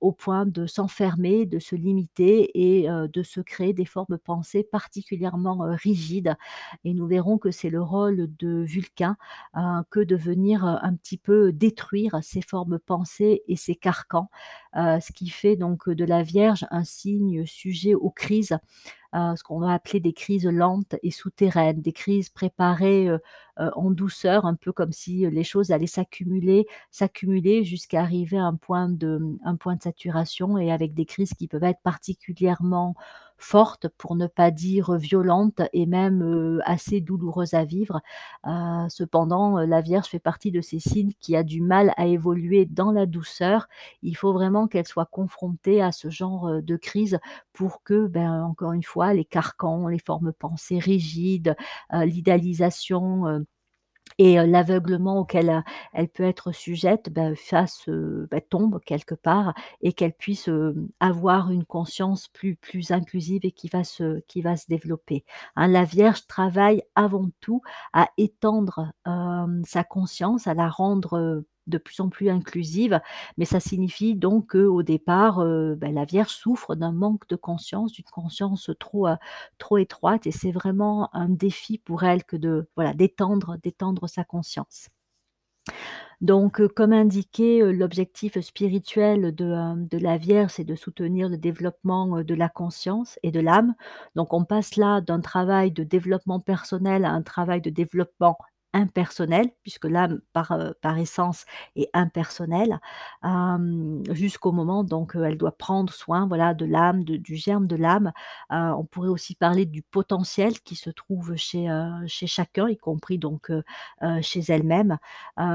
au 0.00 0.12
point 0.12 0.46
de 0.46 0.66
s'enfermer, 0.66 1.46
de 1.46 1.58
se 1.58 1.76
limiter 1.76 2.50
et 2.82 2.88
de 2.88 3.22
se 3.22 3.40
créer 3.40 3.72
des 3.72 3.84
formes 3.84 4.18
pensées 4.18 4.64
particulièrement, 4.64 5.58
rigides. 5.60 6.34
Et 6.84 6.94
nous 6.94 7.06
verrons 7.06 7.38
que 7.38 7.50
c'est 7.50 7.70
le 7.70 7.82
rôle 7.82 8.28
de 8.38 8.62
Vulcain, 8.66 9.16
que 9.90 10.00
de 10.00 10.16
venir, 10.16 10.64
un 10.64 10.94
petit 10.94 11.18
peu 11.18 11.52
détruire 11.52 12.18
ces 12.22 12.42
formes 12.42 12.78
pensées 12.78 13.42
et 13.48 13.56
ces 13.56 13.74
carcans, 13.76 14.30
heu, 14.76 15.00
ce 15.00 15.12
qui 15.12 15.28
fait 15.30 15.56
donc 15.56 15.88
de 15.90 16.04
la 16.04 16.22
Vierge 16.22 16.66
un 16.70 16.84
signe 16.84 17.44
sujet 17.46 17.94
aux 17.94 18.10
crises, 18.10 18.58
heu, 19.14 19.36
ce 19.36 19.42
qu'on 19.44 19.60
va 19.60 19.72
appeler 19.74 20.00
des 20.00 20.12
crises 20.14 20.46
lentes 20.46 20.96
et 21.02 21.10
souterraines, 21.12 21.82
des 21.82 21.92
crises 21.92 22.30
préparées, 22.30 23.08
en 23.58 23.90
douceur, 23.90 24.46
un 24.46 24.54
peu 24.54 24.72
comme 24.72 24.92
si, 24.92 25.26
les 25.30 25.44
choses 25.44 25.72
allaient 25.72 25.86
s'accumuler, 25.86 26.66
s'accumuler 26.92 27.64
jusqu'à 27.64 28.00
arriver 28.02 28.38
à 28.38 28.44
un 28.44 28.54
point 28.56 28.88
de 28.88 29.38
saturation 29.82 30.58
et 30.58 30.72
avec 30.72 30.94
des 30.94 31.06
crises 31.06 31.34
qui 31.34 31.48
peuvent 31.48 31.64
être 31.64 31.82
particulièrement 31.82 32.94
fortes, 33.38 33.88
pour 33.98 34.16
ne 34.16 34.26
pas 34.26 34.50
dire 34.50 34.94
violentes 34.96 35.62
et 35.72 35.86
même, 35.86 36.60
assez 36.64 37.00
douloureuses 37.00 37.54
à 37.54 37.64
vivre. 37.64 38.00
Heu, 38.46 38.86
cependant, 38.88 39.58
la 39.60 39.80
Vierge 39.80 40.06
fait 40.08 40.18
partie 40.18 40.50
de 40.50 40.60
ces 40.60 40.80
signes 40.80 41.12
qui 41.20 41.36
a 41.36 41.42
du 41.42 41.60
mal 41.60 41.92
à 41.96 42.06
évoluer 42.06 42.66
dans 42.66 42.92
la 42.92 43.06
douceur. 43.06 43.68
Il 44.02 44.16
faut 44.16 44.32
vraiment 44.32 44.66
qu'elle 44.68 44.86
soit 44.86 45.06
confrontée 45.06 45.82
à 45.82 45.92
ce 45.92 46.10
genre, 46.10 46.62
de 46.62 46.76
crise 46.76 47.18
pour 47.52 47.82
que, 47.82 48.06
ben, 48.06 48.42
encore 48.44 48.72
une 48.72 48.82
fois, 48.82 49.14
les 49.14 49.24
carcans, 49.24 49.88
les 49.88 49.98
formes 49.98 50.32
pensées 50.32 50.78
rigides, 50.78 51.56
heu, 51.94 52.04
l'idéalisation, 52.04 53.44
et 54.18 54.36
l'aveuglement 54.46 55.18
auquel, 55.20 55.62
elle 55.92 56.08
peut 56.08 56.24
être 56.24 56.52
sujette, 56.52 57.10
bah, 57.12 57.34
fasse, 57.36 57.88
heu, 57.88 58.26
bah, 58.30 58.40
tombe 58.40 58.80
quelque 58.84 59.14
part 59.14 59.54
et 59.80 59.92
qu'elle 59.92 60.12
puisse, 60.14 60.50
avoir 61.00 61.50
une 61.50 61.64
conscience 61.64 62.28
plus 62.28 62.56
plus 62.56 62.90
inclusive 62.92 63.40
et 63.44 63.52
qui 63.52 63.68
va 63.68 63.84
se 63.84 64.20
qui 64.28 64.42
va 64.42 64.56
se 64.56 64.66
développer, 64.68 65.24
hein. 65.56 65.68
La 65.68 65.84
Vierge 65.84 66.26
travaille 66.26 66.82
avant 66.96 67.28
tout 67.40 67.62
à 67.92 68.08
étendre, 68.18 68.92
sa 69.66 69.84
conscience, 69.84 70.46
à 70.46 70.54
la 70.54 70.68
rendre, 70.68 71.44
de 71.68 71.78
plus 71.78 72.00
en 72.00 72.08
plus 72.08 72.28
inclusive, 72.30 73.00
mais 73.36 73.44
ça 73.44 73.60
signifie 73.60 74.14
donc 74.14 74.52
qu'au 74.52 74.82
départ, 74.82 75.40
heu, 75.42 75.74
bah, 75.76 75.90
la 75.90 76.04
Vierge 76.04 76.30
souffre 76.30 76.74
d'un 76.74 76.92
manque 76.92 77.28
de 77.28 77.36
conscience, 77.36 77.92
d'une 77.92 78.04
conscience 78.06 78.70
trop, 78.78 79.08
heu, 79.08 79.16
trop 79.58 79.78
étroite 79.78 80.26
et 80.26 80.32
c'est 80.32 80.52
vraiment 80.52 81.14
un 81.14 81.28
défi 81.28 81.78
pour 81.78 82.02
elle 82.04 82.24
que 82.24 82.36
de 82.36 82.68
voilà, 82.76 82.94
d'étendre 82.94 83.56
d'étendre 83.62 84.08
sa 84.08 84.24
conscience. 84.24 84.88
Donc, 86.20 86.60
heu, 86.60 86.68
comme 86.68 86.92
indiqué, 86.92 87.60
l'objectif 87.72 88.38
spirituel 88.40 89.34
de, 89.34 89.54
de 89.88 89.98
la 89.98 90.16
Vierge, 90.16 90.50
c'est 90.52 90.64
de 90.64 90.74
soutenir 90.74 91.28
le 91.28 91.36
développement, 91.38 92.22
de 92.22 92.34
la 92.34 92.48
conscience 92.48 93.18
et 93.22 93.30
de 93.30 93.40
l'âme. 93.40 93.74
Donc 94.16 94.32
on 94.32 94.44
passe 94.44 94.76
là 94.76 95.00
d'un 95.00 95.20
travail 95.20 95.70
de 95.72 95.84
développement 95.84 96.40
personnel 96.40 97.04
à 97.04 97.10
un 97.10 97.22
travail 97.22 97.60
de 97.60 97.70
développement 97.70 98.38
impersonnel, 98.72 99.50
puisque 99.62 99.86
l'âme 99.86 100.20
par, 100.32 100.98
essence 100.98 101.44
est 101.76 101.88
impersonnelle, 101.94 102.80
jusqu'au 104.10 104.52
moment 104.52 104.84
donc, 104.84 105.14
elle 105.16 105.38
doit 105.38 105.56
prendre 105.56 105.92
soin, 105.92 106.26
voilà, 106.26 106.54
de 106.54 106.64
l'âme, 106.64 107.04
du 107.04 107.36
germe 107.36 107.66
de 107.66 107.76
l'âme. 107.76 108.12
On 108.50 108.84
pourrait 108.84 109.08
aussi 109.08 109.34
parler 109.34 109.66
du 109.66 109.82
potentiel 109.82 110.60
qui 110.60 110.76
se 110.76 110.90
trouve 110.90 111.36
chez, 111.36 111.68
chacun, 112.06 112.68
y 112.68 112.76
compris 112.76 113.18
donc, 113.18 113.50
chez 114.22 114.40
elle-même, 114.48 114.98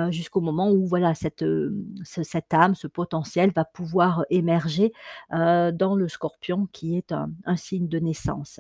jusqu'au 0.10 0.42
moment 0.42 0.72
où 0.72 0.86
voilà 0.88 1.14
cette, 1.14 1.44
âme, 2.52 2.76
ce 2.76 2.88
potentiel 2.88 3.52
va 3.56 3.66
pouvoir 3.66 4.26
émerger, 4.30 4.94
dans 5.32 5.96
le 5.96 6.08
Scorpion 6.08 6.68
qui 6.72 6.98
est 6.98 7.14
un 7.46 7.56
signe 7.56 7.88
de 7.88 8.00
naissance. 8.00 8.60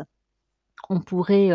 On 0.90 1.00
pourrait, 1.02 1.52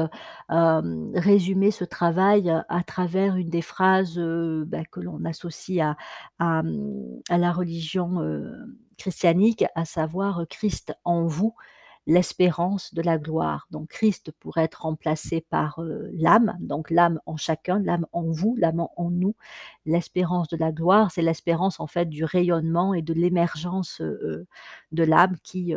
résumer 0.48 1.70
ce 1.70 1.84
travail, 1.84 2.52
à 2.68 2.82
travers 2.82 3.36
une 3.36 3.50
des 3.50 3.62
phrases, 3.62 4.18
bah, 4.18 4.84
que 4.90 5.00
l'on 5.00 5.24
associe 5.24 5.96
à 6.38 6.62
mmh, 6.62 7.20
la 7.30 7.52
religion, 7.52 8.20
christianique, 8.98 9.64
à 9.74 9.84
savoir, 9.84 10.42
«Christ 10.50 10.94
en 11.04 11.26
vous, 11.26 11.54
l'espérance 12.06 12.92
de 12.94 13.02
la 13.02 13.18
gloire». 13.18 13.66
Donc 13.70 13.88
Christ 13.88 14.32
pourrait 14.40 14.64
être 14.64 14.82
remplacé 14.82 15.40
par, 15.40 15.80
l'âme, 16.12 16.56
donc 16.60 16.90
l'âme 16.90 17.20
en 17.26 17.36
chacun, 17.36 17.78
l'âme 17.78 18.06
en 18.12 18.24
vous, 18.30 18.56
l'âme 18.58 18.86
en 18.96 19.10
nous. 19.10 19.34
L'espérance 19.86 20.48
de 20.48 20.56
la 20.56 20.72
gloire, 20.72 21.10
c'est 21.10 21.22
l'espérance 21.22 21.80
en 21.80 21.86
fait 21.86 22.06
du 22.06 22.24
rayonnement 22.24 22.94
et 22.94 23.02
de 23.02 23.14
l'émergence, 23.14 24.00
de 24.00 25.02
l'âme 25.02 25.36
qui, 25.42 25.74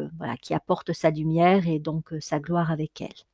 apporte 0.51 0.93
sa 0.93 1.09
lumière 1.11 1.67
et 1.67 1.79
donc, 1.79 2.13
sa 2.19 2.39
gloire 2.39 2.71
avec 2.71 3.01
elle. 3.01 3.30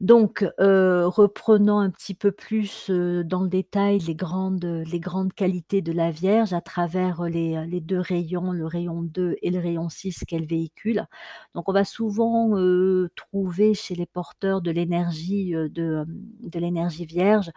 Donc, 0.00 0.44
heu, 0.60 1.06
reprenant 1.08 1.80
un 1.80 1.90
petit 1.90 2.14
peu 2.14 2.30
plus, 2.30 2.88
heu, 2.88 3.24
dans 3.24 3.42
le 3.42 3.48
détail 3.48 3.98
les 3.98 4.14
grandes, 4.14 4.64
les 4.64 5.00
grandes 5.00 5.32
qualités 5.32 5.82
de 5.82 5.90
la 5.90 6.12
Vierge 6.12 6.52
à 6.52 6.60
travers, 6.60 7.22
heu, 7.24 7.28
les, 7.28 7.66
les 7.66 7.80
2 7.80 7.98
rayons, 7.98 8.52
le 8.52 8.64
rayon 8.64 9.02
2 9.02 9.34
et 9.42 9.50
le 9.50 9.58
rayon 9.58 9.88
6 9.88 10.22
qu'elle 10.28 10.46
véhicule. 10.46 11.04
Donc 11.56 11.68
on 11.68 11.72
va 11.72 11.84
souvent, 11.84 12.50
trouver 13.16 13.74
chez 13.74 13.96
les 13.96 14.06
porteurs 14.06 14.60
de 14.62 14.70
l'énergie, 14.70 15.50
de, 15.52 16.04
de 16.06 16.58
l'énergie 16.60 17.04
Vierge, 17.04 17.50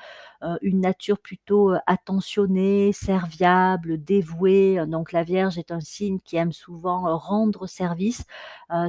une 0.61 0.81
nature 0.81 1.19
plutôt, 1.19 1.73
attentionnée, 1.87 2.91
serviable, 2.93 4.03
dévouée, 4.03 4.83
donc 4.87 5.11
la 5.11 5.23
Vierge 5.23 5.57
est 5.59 5.71
un 5.71 5.79
signe 5.81 6.19
qui 6.23 6.37
aime 6.37 6.51
souvent, 6.51 7.15
rendre 7.17 7.67
service. 7.67 8.25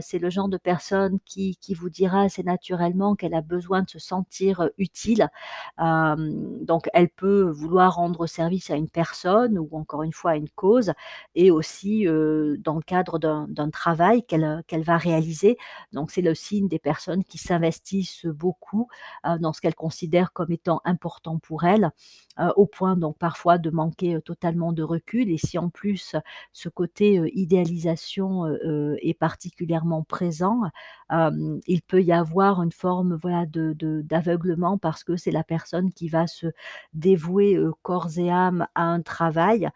C'est 0.01 0.19
le 0.19 0.31
genre 0.31 0.49
de 0.49 0.57
personne 0.59 1.19
qui 1.25 1.57
qui 1.61 1.75
vous 1.75 1.91
dira 1.91 2.23
assez 2.23 2.43
naturellement 2.43 3.15
qu'elle 3.15 3.35
a 3.35 3.42
besoin 3.43 3.83
de 3.83 3.91
se 3.91 3.99
sentir, 3.99 4.69
utile. 4.79 5.29
Donc 5.79 6.89
elle 6.93 7.09
peut 7.09 7.51
vouloir 7.51 7.97
rendre 7.97 8.27
service 8.27 8.71
à 8.71 8.77
une 8.77 8.89
personne 8.89 9.59
ou 9.59 9.69
encore 9.73 10.03
une 10.03 10.13
fois 10.13 10.33
à 10.33 10.37
une 10.37 10.49
cause 10.51 10.93
et 11.35 11.51
aussi, 11.51 12.05
dans 12.05 12.77
le 12.77 12.83
cadre 12.83 13.19
d'un 13.19 13.71
travail 13.71 14.25
qu'elle, 14.25 14.63
qu'elle 14.67 14.83
va 14.83 14.97
réaliser. 14.97 15.57
Donc 15.93 16.11
c'est 16.11 16.23
le 16.23 16.35
signe 16.35 16.69
des 16.69 16.79
personnes 16.79 17.25
qui 17.25 17.39
s'investissent 17.39 18.27
beaucoup, 18.27 18.89
dans 19.41 19.53
ce 19.53 19.61
qu'elles 19.61 19.75
considèrent 19.75 20.33
comme 20.33 20.53
étant 20.53 20.81
important 20.85 21.39
pour 21.39 21.65
elles, 21.65 21.91
au 22.57 22.67
point 22.67 22.97
donc 22.97 23.19
parfois 23.19 23.59
de 23.59 23.71
manquer, 23.71 24.21
totalement 24.25 24.73
de 24.73 24.83
recul 24.83 25.31
et 25.31 25.39
si 25.39 25.59
en 25.59 25.69
plus 25.69 26.17
ce 26.53 26.69
côté, 26.69 27.21
idéalisation, 27.35 28.47
est 29.03 29.19
particulièrement 29.19 30.03
présent, 30.03 30.63
il 31.11 31.83
peut 31.87 32.03
y 32.03 32.13
avoir 32.13 32.63
une 32.63 32.73
forme, 32.73 33.17
voilà, 33.17 33.32
d'aveuglement 33.47 34.79
parce 34.79 35.05
que 35.05 35.17
c'est 35.17 35.31
la 35.31 35.45
personne 35.45 35.93
qui 35.93 36.09
va 36.09 36.27
se 36.27 36.47
dévouer, 36.95 37.59
corps 37.83 38.09
et 38.19 38.31
âme 38.31 38.67
à 38.75 38.85
un 38.85 39.01
travail, 39.03 39.69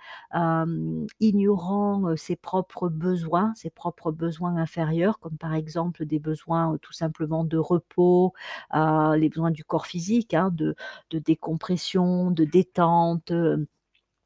ignorant, 1.21 2.17
ses 2.17 2.37
propres 2.37 2.89
besoins, 2.89 3.53
ses 3.55 3.71
propres 3.71 4.13
besoins 4.13 4.57
inférieurs, 4.57 5.19
comme 5.21 5.37
par 5.39 5.55
exemple 5.55 6.05
des 6.07 6.19
besoins, 6.19 6.77
tout 6.83 6.93
simplement 6.93 7.45
de 7.45 7.59
repos, 7.59 8.33
les 8.75 9.29
besoins 9.29 9.51
du 9.51 9.65
corps 9.65 9.87
physique, 9.87 10.35
hein, 10.35 10.51
de 10.53 10.75
décompression, 11.19 12.31
de 12.31 12.45
détente. 12.45 13.33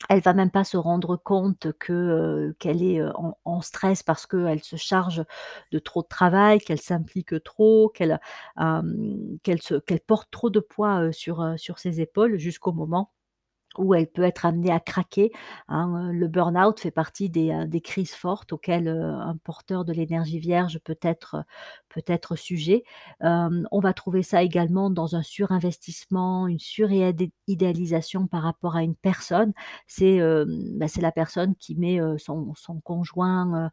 Elle 0.08 0.20
va 0.20 0.32
même 0.32 0.50
pas 0.50 0.64
se 0.64 0.76
rendre 0.76 1.16
compte 1.16 1.72
que, 1.78 2.54
qu'elle 2.58 2.82
est, 2.82 3.00
en 3.44 3.60
stress 3.60 4.02
parce 4.02 4.26
qu'elle 4.26 4.62
se 4.62 4.76
charge 4.76 5.24
de 5.72 5.78
trop 5.78 6.02
de 6.02 6.08
travail, 6.08 6.58
qu'elle 6.58 6.80
s'implique 6.80 7.42
trop, 7.44 7.90
qu'elle, 7.90 8.18
qu'elle 9.42 10.00
porte 10.06 10.30
trop 10.30 10.50
de 10.50 10.60
poids, 10.60 11.12
sur, 11.12 11.54
sur 11.56 11.78
ses 11.78 12.00
épaules 12.00 12.38
jusqu'au 12.38 12.72
moment 12.72 13.12
où 13.78 13.94
elle 13.94 14.08
peut 14.08 14.24
être 14.24 14.46
amenée 14.46 14.72
à 14.72 14.80
craquer, 14.80 15.30
hein, 15.68 16.10
le 16.12 16.26
burn-out 16.26 16.80
fait 16.80 16.90
partie 16.90 17.30
des, 17.30 17.66
des 17.68 17.80
crises 17.80 18.14
fortes 18.14 18.52
auxquelles, 18.52 18.88
un 18.88 19.36
porteur 19.44 19.84
de 19.84 19.92
l'énergie 19.92 20.40
Vierge 20.40 20.80
peut 20.80 20.98
être, 21.02 21.44
peut 21.90 22.02
être 22.06 22.36
sujet. 22.36 22.84
On 23.20 23.80
va 23.80 23.92
trouver 23.92 24.22
ça 24.22 24.42
également 24.42 24.90
dans 24.90 25.16
un 25.16 25.22
surinvestissement, 25.22 26.46
une 26.46 26.58
suréadé 26.58 27.32
idéalisation 27.46 28.26
par 28.26 28.42
rapport 28.42 28.76
à 28.76 28.82
une 28.82 28.94
personne. 28.94 29.52
C'est, 29.86 30.20
bah, 30.76 30.86
la 31.00 31.12
personne 31.12 31.54
qui 31.56 31.76
met, 31.76 31.98
son 32.18 32.80
conjoint, 32.84 33.70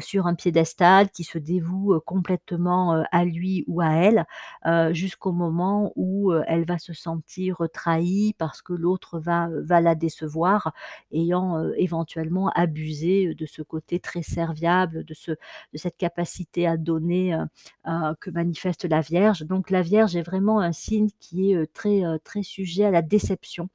sur 0.00 0.26
un 0.26 0.34
piédestal, 0.34 1.10
qui 1.10 1.24
se 1.24 1.38
dévoue, 1.38 2.00
complètement, 2.06 3.04
à 3.10 3.24
lui 3.24 3.64
ou 3.66 3.80
à 3.80 3.90
elle, 3.90 4.26
jusqu'au 4.94 5.32
moment 5.32 5.92
où, 5.96 6.32
elle 6.46 6.64
va 6.64 6.78
se 6.78 6.92
sentir, 6.92 7.62
trahie 7.72 8.34
parce 8.38 8.62
que 8.62 8.72
l'autre 8.72 9.18
va, 9.18 9.48
la 9.80 9.94
décevoir, 9.94 10.72
ayant, 11.12 11.70
éventuellement 11.76 12.50
abusé, 12.50 13.34
de 13.34 13.46
ce 13.46 13.62
côté 13.62 14.00
très 14.00 14.22
serviable, 14.22 15.04
de 15.04 15.14
ce 15.14 15.32
de 15.72 15.78
cette 15.78 15.96
capacité 15.96 16.66
à 16.66 16.76
donner, 16.76 17.36
que 18.20 18.30
manifeste 18.30 18.84
la 18.84 19.00
Vierge. 19.00 19.42
Donc 19.42 19.70
la 19.70 19.82
Vierge 19.82 20.16
est 20.16 20.22
vraiment 20.22 20.60
un 20.60 20.72
signe 20.72 21.08
qui 21.18 21.52
est, 21.52 21.56
heu, 21.56 21.66
très, 21.72 22.04
heu, 22.04 22.18
très 22.22 22.42
sujet 22.42 22.84
à 22.84 22.90
la 22.90 23.02
déception, 23.02 23.68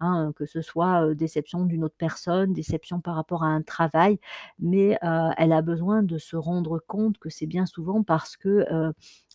hein, 0.00 0.32
que 0.36 0.46
ce 0.46 0.60
soit, 0.62 1.14
déception 1.14 1.64
d'une 1.64 1.84
autre 1.84 1.96
personne, 1.98 2.52
déception 2.52 3.00
par 3.00 3.14
rapport 3.16 3.44
à 3.44 3.48
un 3.48 3.62
travail, 3.62 4.18
mais 4.58 4.98
elle 5.36 5.52
a 5.52 5.62
besoin 5.62 6.02
de 6.02 6.18
se 6.18 6.36
rendre 6.36 6.78
compte 6.86 7.18
que 7.18 7.30
c'est 7.30 7.46
bien 7.46 7.66
souvent 7.66 8.02
parce 8.02 8.36
que, 8.36 8.64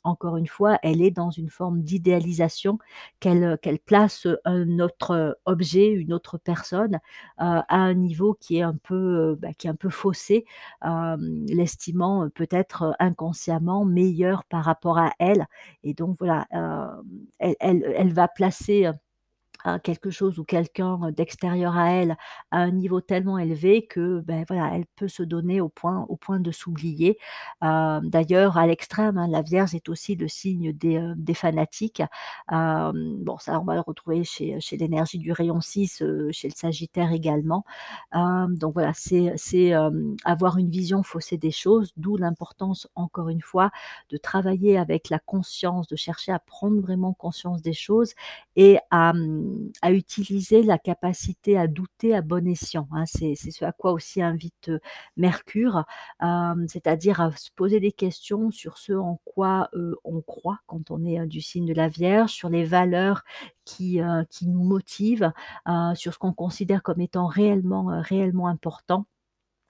encore 0.05 0.35
une 0.35 0.47
fois, 0.47 0.79
elle 0.83 1.01
est 1.01 1.11
dans 1.11 1.31
une 1.31 1.49
forme 1.49 1.81
d'idéalisation 1.81 2.77
qu'elle, 3.21 3.57
place, 3.85 4.27
un 4.45 4.79
autre, 4.79 5.37
objet, 5.45 5.87
une 5.91 6.11
autre 6.13 6.37
personne, 6.37 6.99
à 7.37 7.65
un 7.69 7.93
niveau 7.93 8.33
qui 8.39 8.57
est 8.57 8.61
un 8.63 8.75
peu, 8.75 9.37
bah, 9.39 9.53
qui 9.57 9.67
est 9.67 9.69
un 9.69 9.75
peu 9.75 9.89
faussé, 9.89 10.45
l'estimant, 11.47 12.29
peut-être, 12.29 12.95
inconsciemment 12.99 13.85
meilleure 13.85 14.43
par 14.45 14.65
rapport 14.65 14.97
à 14.97 15.13
elle. 15.19 15.47
Et 15.83 15.93
donc 15.93 16.17
voilà, 16.19 16.47
elle 17.39 18.13
va 18.13 18.27
placer, 18.27 18.89
quelque 19.83 20.09
chose 20.11 20.39
ou 20.39 20.43
quelqu'un, 20.43 20.99
d'extérieur 21.11 21.77
à 21.77 21.91
elle, 21.91 22.17
à 22.51 22.57
un 22.59 22.71
niveau 22.71 23.01
tellement 23.01 23.37
élevé 23.37 23.85
que, 23.85 24.19
beh, 24.21 24.45
voilà, 24.47 24.71
elle 24.75 24.85
peut 24.95 25.07
se 25.07 25.23
donner 25.23 25.61
au 25.61 25.69
point 25.69 26.05
au 26.09 26.15
point 26.17 26.39
de 26.39 26.51
s'oublier. 26.51 27.17
D'ailleurs 27.61 28.57
à 28.57 28.67
l'extrême, 28.67 29.17
hein, 29.17 29.27
la 29.27 29.41
Vierge 29.41 29.75
est 29.75 29.89
aussi 29.89 30.15
le 30.15 30.27
signe 30.27 30.73
des, 30.73 31.01
des 31.15 31.33
fanatiques. 31.33 32.01
Bon 32.51 33.37
ça 33.39 33.59
on 33.59 33.63
va 33.65 33.75
le 33.75 33.81
retrouver 33.81 34.23
chez, 34.23 34.59
chez 34.59 34.77
l'énergie 34.77 35.17
du 35.19 35.31
rayon 35.31 35.61
6, 35.61 36.01
heu, 36.01 36.29
chez 36.31 36.49
le 36.49 36.53
Sagittaire 36.55 37.11
également. 37.13 37.65
Donc 38.13 38.73
voilà, 38.73 38.91
c'est 38.93 39.73
avoir 40.25 40.57
une 40.57 40.69
vision 40.69 41.03
faussée 41.03 41.37
des 41.37 41.51
choses, 41.51 41.91
d'où 41.97 42.17
l'importance 42.17 42.87
encore 42.95 43.29
une 43.29 43.41
fois 43.41 43.71
de 44.09 44.17
travailler 44.17 44.77
avec 44.77 45.09
la 45.09 45.19
conscience, 45.19 45.87
de 45.87 45.95
chercher 45.95 46.31
à 46.31 46.39
prendre 46.39 46.79
vraiment 46.81 47.13
conscience 47.13 47.61
des 47.61 47.73
choses 47.73 48.13
et 48.55 48.77
à, 48.91 49.13
à 49.81 49.91
utiliser 49.91 50.63
la 50.63 50.77
capacité 50.77 51.57
à 51.57 51.67
douter 51.67 52.15
à 52.15 52.21
bon 52.21 52.47
escient, 52.47 52.87
hein. 52.93 53.05
C'est 53.05 53.35
ce 53.35 53.65
à 53.65 53.71
quoi 53.71 53.91
aussi 53.93 54.21
invite, 54.21 54.69
heu, 54.69 54.79
Mercure, 55.17 55.83
hem, 56.21 56.65
c'est-à-dire 56.67 57.21
à 57.21 57.31
se 57.31 57.49
poser 57.55 57.79
des 57.79 57.91
questions 57.91 58.51
sur 58.51 58.77
ce 58.77 58.93
en 58.93 59.19
quoi, 59.25 59.69
heu, 59.75 59.95
on 60.03 60.21
croit 60.21 60.59
quand 60.67 60.91
on 60.91 61.03
est, 61.05 61.25
du 61.27 61.41
signe 61.41 61.65
de 61.65 61.73
la 61.73 61.87
Vierge, 61.89 62.31
sur 62.31 62.49
les 62.49 62.63
valeurs 62.65 63.23
qui, 63.65 63.99
qui 64.29 64.47
nous 64.47 64.63
motivent, 64.63 65.31
sur 65.95 66.13
ce 66.13 66.17
qu'on 66.19 66.33
considère 66.33 66.83
comme 66.83 67.01
étant 67.01 67.27
réellement, 67.27 68.01
réellement 68.01 68.47
important, 68.47 69.05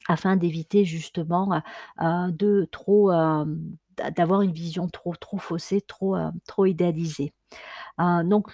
afin 0.09 0.35
d'éviter 0.37 0.85
justement, 0.85 1.61
de 2.01 2.67
trop, 2.71 3.11
d'avoir 4.15 4.41
une 4.41 4.51
vision 4.53 4.87
trop 4.89 5.15
trop 5.15 5.37
faussée, 5.37 5.81
trop, 5.81 6.15
trop 6.47 6.65
idéalisée. 6.65 7.33
Donc 7.99 8.49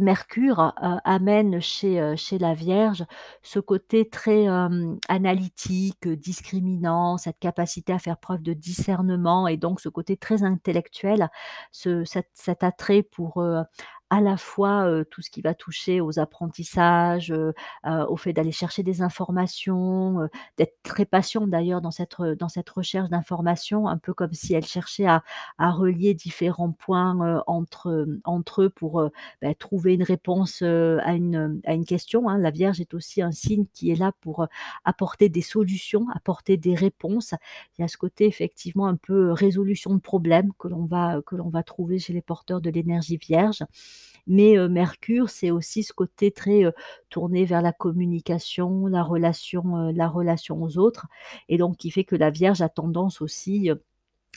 Mercure, 0.00 0.72
heu, 0.82 0.96
amène 1.04 1.60
chez, 1.60 2.00
heu, 2.00 2.16
chez 2.16 2.38
la 2.38 2.54
Vierge 2.54 3.04
ce 3.42 3.58
côté 3.60 4.08
très, 4.08 4.46
analytique, 5.08 6.08
discriminant, 6.08 7.18
cette 7.18 7.38
capacité 7.38 7.92
à 7.92 7.98
faire 7.98 8.18
preuve 8.18 8.42
de 8.42 8.52
discernement 8.54 9.46
et 9.48 9.56
donc 9.56 9.80
ce 9.80 9.88
côté 9.88 10.16
très 10.16 10.42
intellectuel, 10.42 11.28
ce 11.72 12.04
cet 12.34 12.64
attrait 12.64 13.02
pour, 13.02 13.42
heu, 13.42 13.62
à 14.10 14.20
la 14.20 14.36
fois, 14.36 14.86
heu, 14.88 15.04
tout 15.04 15.22
ce 15.22 15.30
qui 15.30 15.40
va 15.42 15.54
toucher 15.54 16.00
aux 16.00 16.18
apprentissages, 16.18 17.30
heu 17.32 17.54
heu, 17.86 18.04
au 18.08 18.16
fait 18.16 18.32
d'aller 18.32 18.52
chercher 18.52 18.82
des 18.82 19.02
informations, 19.02 20.28
d'être 20.58 20.76
très 20.82 21.04
patient 21.06 21.46
d'ailleurs 21.46 21.80
dans 21.80 21.90
cette 21.92 22.20
dans 22.38 22.48
cette 22.48 22.68
recherche 22.70 23.08
d'informations, 23.10 23.88
un 23.88 23.98
peu 23.98 24.12
comme 24.14 24.32
si 24.34 24.54
elle 24.54 24.66
cherchait 24.66 25.06
à 25.06 25.22
à 25.58 25.70
relier 25.70 26.14
différents 26.14 26.72
points, 26.72 27.42
entre, 27.46 28.06
entre 28.24 28.62
eux 28.62 28.70
pour, 28.70 29.02
bah, 29.42 29.54
trouver 29.54 29.94
une 29.94 30.02
réponse, 30.02 30.62
à 30.62 31.14
une, 31.14 31.60
à 31.64 31.74
une 31.74 31.84
question, 31.84 32.28
hein. 32.28 32.38
La 32.38 32.50
Vierge 32.50 32.80
est 32.80 32.94
aussi 32.94 33.22
un 33.22 33.32
signe 33.32 33.66
qui 33.72 33.90
est 33.90 33.94
là 33.96 34.12
pour, 34.20 34.46
apporter 34.84 35.28
des 35.28 35.42
solutions, 35.42 36.06
apporter 36.14 36.56
des 36.56 36.74
réponses. 36.74 37.34
Il 37.78 37.82
y 37.82 37.84
a 37.84 37.88
ce 37.88 37.96
côté 37.96 38.26
effectivement 38.26 38.86
un 38.86 38.96
peu, 38.96 39.32
résolution 39.32 39.94
de 39.94 40.00
problèmes 40.00 40.52
que 40.58 40.68
l'on 40.68 40.84
va, 40.86 41.20
que 41.26 41.36
l'on 41.36 41.48
va 41.50 41.62
trouver 41.62 41.98
chez 41.98 42.12
les 42.12 42.22
porteurs 42.22 42.60
de 42.60 42.70
l'énergie 42.70 43.16
Vierge. 43.18 43.62
Mais, 44.26 44.56
Mercure, 44.68 45.30
c'est 45.30 45.50
aussi 45.50 45.82
ce 45.82 45.92
côté 45.92 46.30
très, 46.30 46.64
tourné 47.08 47.44
vers 47.44 47.62
la 47.62 47.72
communication, 47.72 48.86
la 48.86 49.02
relation, 49.02 49.90
la 49.92 50.08
relation 50.08 50.62
aux 50.62 50.78
autres 50.78 51.06
et 51.48 51.58
donc 51.58 51.76
qui 51.76 51.90
fait 51.90 52.04
que 52.04 52.16
la 52.16 52.30
Vierge 52.30 52.62
a 52.62 52.68
tendance 52.68 53.20
aussi, 53.20 53.70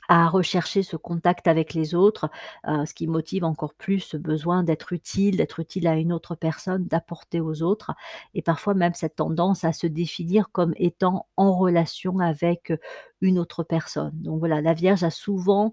à 0.09 0.27
rechercher 0.27 0.83
ce 0.83 0.97
contact 0.97 1.47
avec 1.47 1.73
les 1.73 1.95
autres, 1.95 2.29
ce 2.65 2.93
qui 2.93 3.07
motive 3.07 3.45
encore 3.45 3.73
plus 3.73 3.99
ce 3.99 4.17
besoin 4.17 4.63
d'être 4.63 4.91
utile, 4.91 5.37
d'être 5.37 5.59
utile 5.59 5.87
à 5.87 5.95
une 5.95 6.11
autre 6.11 6.35
personne, 6.35 6.85
d'apporter 6.87 7.39
aux 7.39 7.61
autres 7.61 7.91
et 8.33 8.41
parfois 8.41 8.73
même 8.73 8.93
cette 8.93 9.15
tendance 9.15 9.63
à 9.63 9.71
se 9.71 9.87
définir 9.87 10.51
comme 10.51 10.73
étant 10.75 11.27
en 11.37 11.57
relation 11.57 12.19
avec, 12.19 12.73
une 13.21 13.39
autre 13.39 13.63
personne. 13.63 14.11
Donc 14.15 14.39
voilà, 14.39 14.59
la 14.59 14.73
Vierge 14.73 15.05
a 15.05 15.09
souvent 15.09 15.71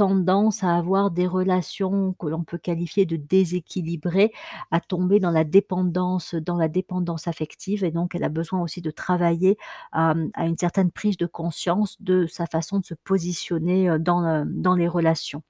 tendance 0.00 0.64
à 0.64 0.78
avoir 0.78 1.10
des 1.10 1.26
relations 1.26 2.14
que 2.14 2.26
l'on 2.26 2.42
peut 2.42 2.56
qualifier 2.56 3.04
de 3.04 3.16
déséquilibrées, 3.16 4.32
à 4.70 4.80
tomber 4.80 5.20
dans 5.20 5.30
la 5.30 5.44
dépendance, 5.44 6.34
dans 6.34 6.56
la 6.56 6.68
dépendance 6.68 7.28
affective 7.28 7.84
et 7.84 7.90
donc 7.90 8.14
elle 8.14 8.24
a 8.24 8.30
besoin 8.30 8.62
aussi 8.62 8.80
de 8.80 8.90
travailler, 8.90 9.58
à 9.92 10.14
une 10.38 10.56
certaine 10.56 10.90
prise 10.90 11.18
de 11.18 11.26
conscience 11.26 12.00
de 12.00 12.26
sa 12.26 12.46
façon 12.46 12.78
de 12.78 12.86
se 12.86 12.94
positionner, 12.94 13.98
dans, 13.98 14.74
les 14.74 14.88
relations. 14.88 15.42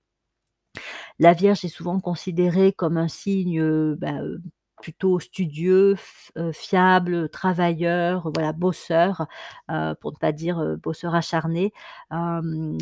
La 1.20 1.32
Vierge 1.32 1.64
est 1.64 1.68
souvent 1.68 2.00
considérée 2.00 2.72
comme 2.72 2.96
un 2.96 3.06
signe, 3.06 3.62
bah, 3.94 4.20
plutôt 4.80 5.20
studieux, 5.20 5.96
heu, 6.38 6.52
fiable, 6.52 7.28
travailleur, 7.28 8.30
voilà, 8.34 8.52
bosseur, 8.52 9.26
heu, 9.70 9.94
pour 10.00 10.12
ne 10.12 10.16
pas 10.18 10.32
dire, 10.32 10.60
heu, 10.60 10.76
bosseur 10.76 11.14
acharné, 11.14 11.72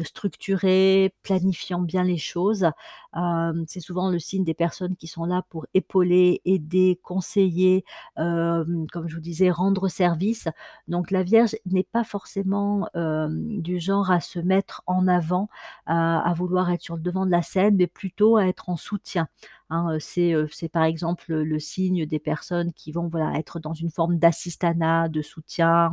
structuré, 0.04 1.14
planifiant 1.22 1.80
bien 1.80 2.04
les 2.04 2.18
choses. 2.18 2.66
C'est 3.66 3.80
souvent 3.80 4.10
le 4.10 4.18
signe 4.18 4.44
des 4.44 4.54
personnes 4.54 4.96
qui 4.96 5.06
sont 5.06 5.24
là 5.24 5.42
pour 5.48 5.66
épauler, 5.74 6.40
aider, 6.44 7.00
conseiller, 7.02 7.84
comme 8.16 9.06
je 9.08 9.14
vous 9.14 9.20
disais, 9.20 9.50
rendre 9.50 9.88
service. 9.88 10.48
Donc 10.88 11.10
la 11.10 11.22
Vierge 11.22 11.56
n'est 11.66 11.84
pas 11.90 12.04
forcément, 12.04 12.88
du 12.94 13.80
genre 13.80 14.10
à 14.10 14.20
se 14.20 14.38
mettre 14.38 14.82
en 14.86 15.08
avant, 15.08 15.48
à 15.86 16.32
vouloir 16.36 16.70
être 16.70 16.82
sur 16.82 16.96
le 16.96 17.02
devant 17.02 17.26
de 17.26 17.30
la 17.30 17.42
scène, 17.42 17.76
mais 17.76 17.86
plutôt 17.86 18.36
à 18.36 18.46
être 18.46 18.68
en 18.68 18.76
soutien, 18.76 19.28
hein, 19.70 19.96
c'est, 20.00 20.34
par 20.72 20.84
exemple, 20.84 21.32
le 21.34 21.58
signe 21.58 22.06
des 22.06 22.18
personnes 22.18 22.72
qui 22.72 22.92
vont, 22.92 23.08
voilà, 23.08 23.38
être 23.38 23.58
dans 23.60 23.74
une 23.74 23.90
forme 23.90 24.18
d'assistanat, 24.18 25.08
de 25.08 25.22
soutien, 25.22 25.90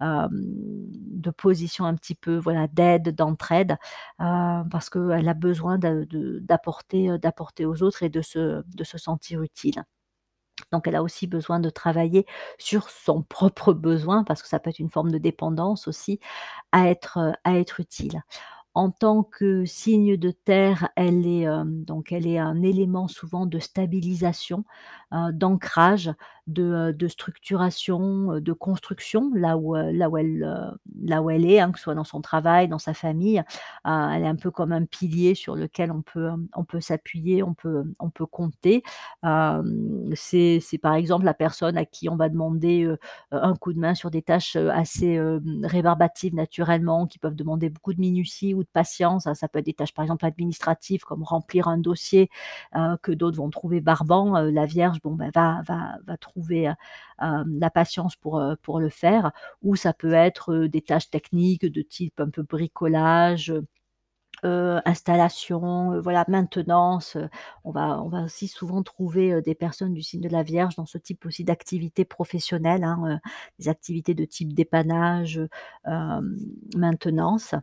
de 0.00 1.30
position 1.30 1.84
un 1.84 1.94
petit 1.94 2.14
peu, 2.14 2.36
voilà, 2.38 2.66
d'aide, 2.68 3.14
d'entraide, 3.14 3.76
parce 4.18 4.90
qu'elle 4.90 5.28
a 5.28 5.34
besoin 5.34 5.78
d'apporter, 6.60 7.10
heu, 7.10 7.18
d'apporter 7.18 7.66
aux 7.66 7.82
autres 7.82 8.02
et 8.02 8.10
de 8.10 8.22
se 8.22 8.98
sentir 8.98 9.42
utile. 9.42 9.84
Donc 10.72 10.86
elle 10.88 10.96
a 10.96 11.02
aussi 11.02 11.26
besoin 11.26 11.60
de 11.60 11.70
travailler 11.70 12.26
sur 12.58 12.90
son 12.90 13.22
propre 13.28 13.72
besoin, 13.72 14.24
parce 14.24 14.42
que 14.42 14.48
ça 14.48 14.58
peut 14.60 14.70
être 14.70 14.78
une 14.80 14.90
forme 14.90 15.10
de 15.10 15.18
dépendance 15.18 15.88
aussi, 15.88 16.20
à 16.72 16.88
être, 16.90 17.34
être 17.46 17.80
utile. 17.80 18.22
En 18.74 18.90
tant 18.92 19.24
que 19.24 19.64
signe 19.64 20.16
de 20.16 20.30
terre, 20.30 20.90
elle 20.94 21.26
est, 21.26 21.40
hem, 21.42 21.82
donc 21.84 22.12
elle 22.12 22.24
est 22.28 22.38
un 22.38 22.62
élément 22.62 23.08
souvent 23.08 23.44
de 23.46 23.58
stabilisation, 23.58 24.64
heu, 25.12 25.32
d'ancrage, 25.32 26.12
de, 26.46 26.92
de 26.96 27.08
structuration, 27.08 28.38
de 28.40 28.52
construction, 28.52 29.32
là 29.34 29.56
où, 29.56 29.74
là 29.74 30.08
où 30.08 30.16
elle, 30.18 30.74
là 31.04 31.20
où 31.22 31.30
elle 31.30 31.46
est, 31.46 31.58
hein, 31.60 31.70
que 31.72 31.78
ce 31.78 31.84
soit 31.84 31.94
dans 31.96 32.04
son 32.04 32.20
travail, 32.20 32.68
dans 32.68 32.78
sa 32.78 32.94
famille. 32.94 33.42
Elle 33.84 34.22
est 34.22 34.26
un 34.26 34.36
peu 34.36 34.50
comme 34.50 34.72
un 34.72 34.84
pilier 34.84 35.34
sur 35.34 35.54
lequel 35.56 35.90
on 35.92 36.02
peut, 36.02 36.28
on 36.54 36.64
peut 36.64 36.80
s'appuyer, 36.80 37.42
on 37.42 37.54
peut, 37.54 37.84
on 38.00 38.10
peut 38.10 38.26
compter. 38.26 38.82
C'est 40.14 40.78
par 40.82 40.94
exemple 40.94 41.24
la 41.24 41.34
personne 41.34 41.76
à 41.76 41.84
qui 41.84 42.08
on 42.08 42.16
va 42.16 42.28
demander, 42.28 42.88
un 43.30 43.54
coup 43.56 43.72
de 43.72 43.78
main 43.78 43.94
sur 43.94 44.10
des 44.10 44.22
tâches, 44.22 44.56
assez, 44.56 45.20
rébarbatives 45.62 46.34
naturellement, 46.34 47.06
qui 47.06 47.18
peuvent 47.18 47.36
demander 47.36 47.68
beaucoup 47.70 47.94
de 47.94 48.00
minutie 48.00 48.54
de 48.62 48.68
patience, 48.72 49.26
hein. 49.26 49.34
Ça 49.34 49.48
peut 49.48 49.58
être 49.60 49.66
des 49.66 49.74
tâches 49.74 49.94
par 49.94 50.04
exemple 50.04 50.26
administratives 50.26 51.02
comme 51.04 51.22
remplir 51.24 51.68
un 51.68 51.78
dossier, 51.78 52.30
heu, 52.76 52.96
que 53.02 53.12
d'autres 53.12 53.36
vont 53.38 53.50
trouver 53.50 53.80
barbant, 53.80 54.36
heu, 54.38 54.50
la 54.50 54.66
Vierge, 54.66 54.98
bon, 55.02 55.14
bah, 55.14 55.26
va 55.34 55.62
va 55.66 55.96
va 56.06 56.16
trouver, 56.16 56.68
heu, 56.68 56.74
hem, 57.22 57.58
la 57.60 57.70
patience 57.70 58.16
pour, 58.16 58.42
pour 58.62 58.80
le 58.80 58.88
faire. 58.90 59.32
Ou 59.62 59.76
ça 59.76 59.92
peut 59.92 60.12
être, 60.14 60.54
des 60.66 60.82
tâches 60.82 61.10
techniques 61.10 61.66
de 61.66 61.82
type 61.82 62.20
un 62.20 62.30
peu 62.30 62.42
bricolage, 62.42 63.52
installation, 64.44 66.00
voilà, 66.02 66.24
maintenance. 66.28 67.16
On 67.64 67.72
va 67.72 68.02
on 68.02 68.08
va 68.08 68.22
aussi 68.24 68.48
souvent 68.48 68.82
trouver, 68.84 69.42
des 69.42 69.54
personnes 69.56 69.94
du 69.94 70.02
signe 70.02 70.20
de 70.22 70.28
la 70.30 70.42
Vierge 70.44 70.76
dans 70.76 70.86
ce 70.86 70.98
type 70.98 71.26
aussi 71.26 71.44
d'activités 71.44 72.04
professionnelles, 72.06 72.84
hein, 72.84 73.20
des 73.60 73.68
activités 73.70 74.14
de 74.14 74.24
type 74.26 74.52
dépannage, 74.54 75.40
maintenance. 76.76 77.54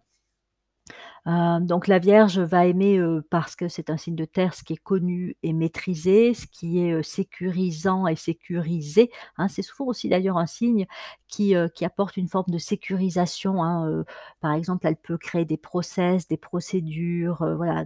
Donc 1.26 1.88
la 1.88 2.00
Vierge 2.00 2.40
va 2.40 2.66
aimer, 2.66 3.02
parce 3.30 3.56
que 3.58 3.68
c'est 3.68 3.90
un 3.90 3.98
signe 3.98 4.16
de 4.16 4.24
terre, 4.24 4.54
ce 4.54 4.64
qui 4.64 4.74
est 4.74 4.78
connu 4.78 5.36
et 5.44 5.52
maîtrisé, 5.52 6.34
ce 6.34 6.48
qui 6.48 6.80
est, 6.80 7.04
sécurisant 7.04 8.08
et 8.08 8.16
sécurisé, 8.16 9.12
hein. 9.38 9.50
C'est 9.50 9.62
souvent 9.62 9.88
aussi 9.90 10.08
d'ailleurs 10.08 10.38
un 10.38 10.46
signe 10.46 10.86
qui, 11.28 11.54
apporte 11.56 12.16
une 12.16 12.30
forme 12.30 12.50
de 12.50 12.58
sécurisation, 12.58 13.62
hein. 13.62 14.06
Par 14.40 14.54
exemple, 14.54 14.88
elle 14.88 14.96
peut 14.96 15.18
créer 15.18 15.44
des 15.44 15.58
process, 15.58 16.28
des 16.30 16.38
procédures, 16.38 17.46
voilà, 17.58 17.86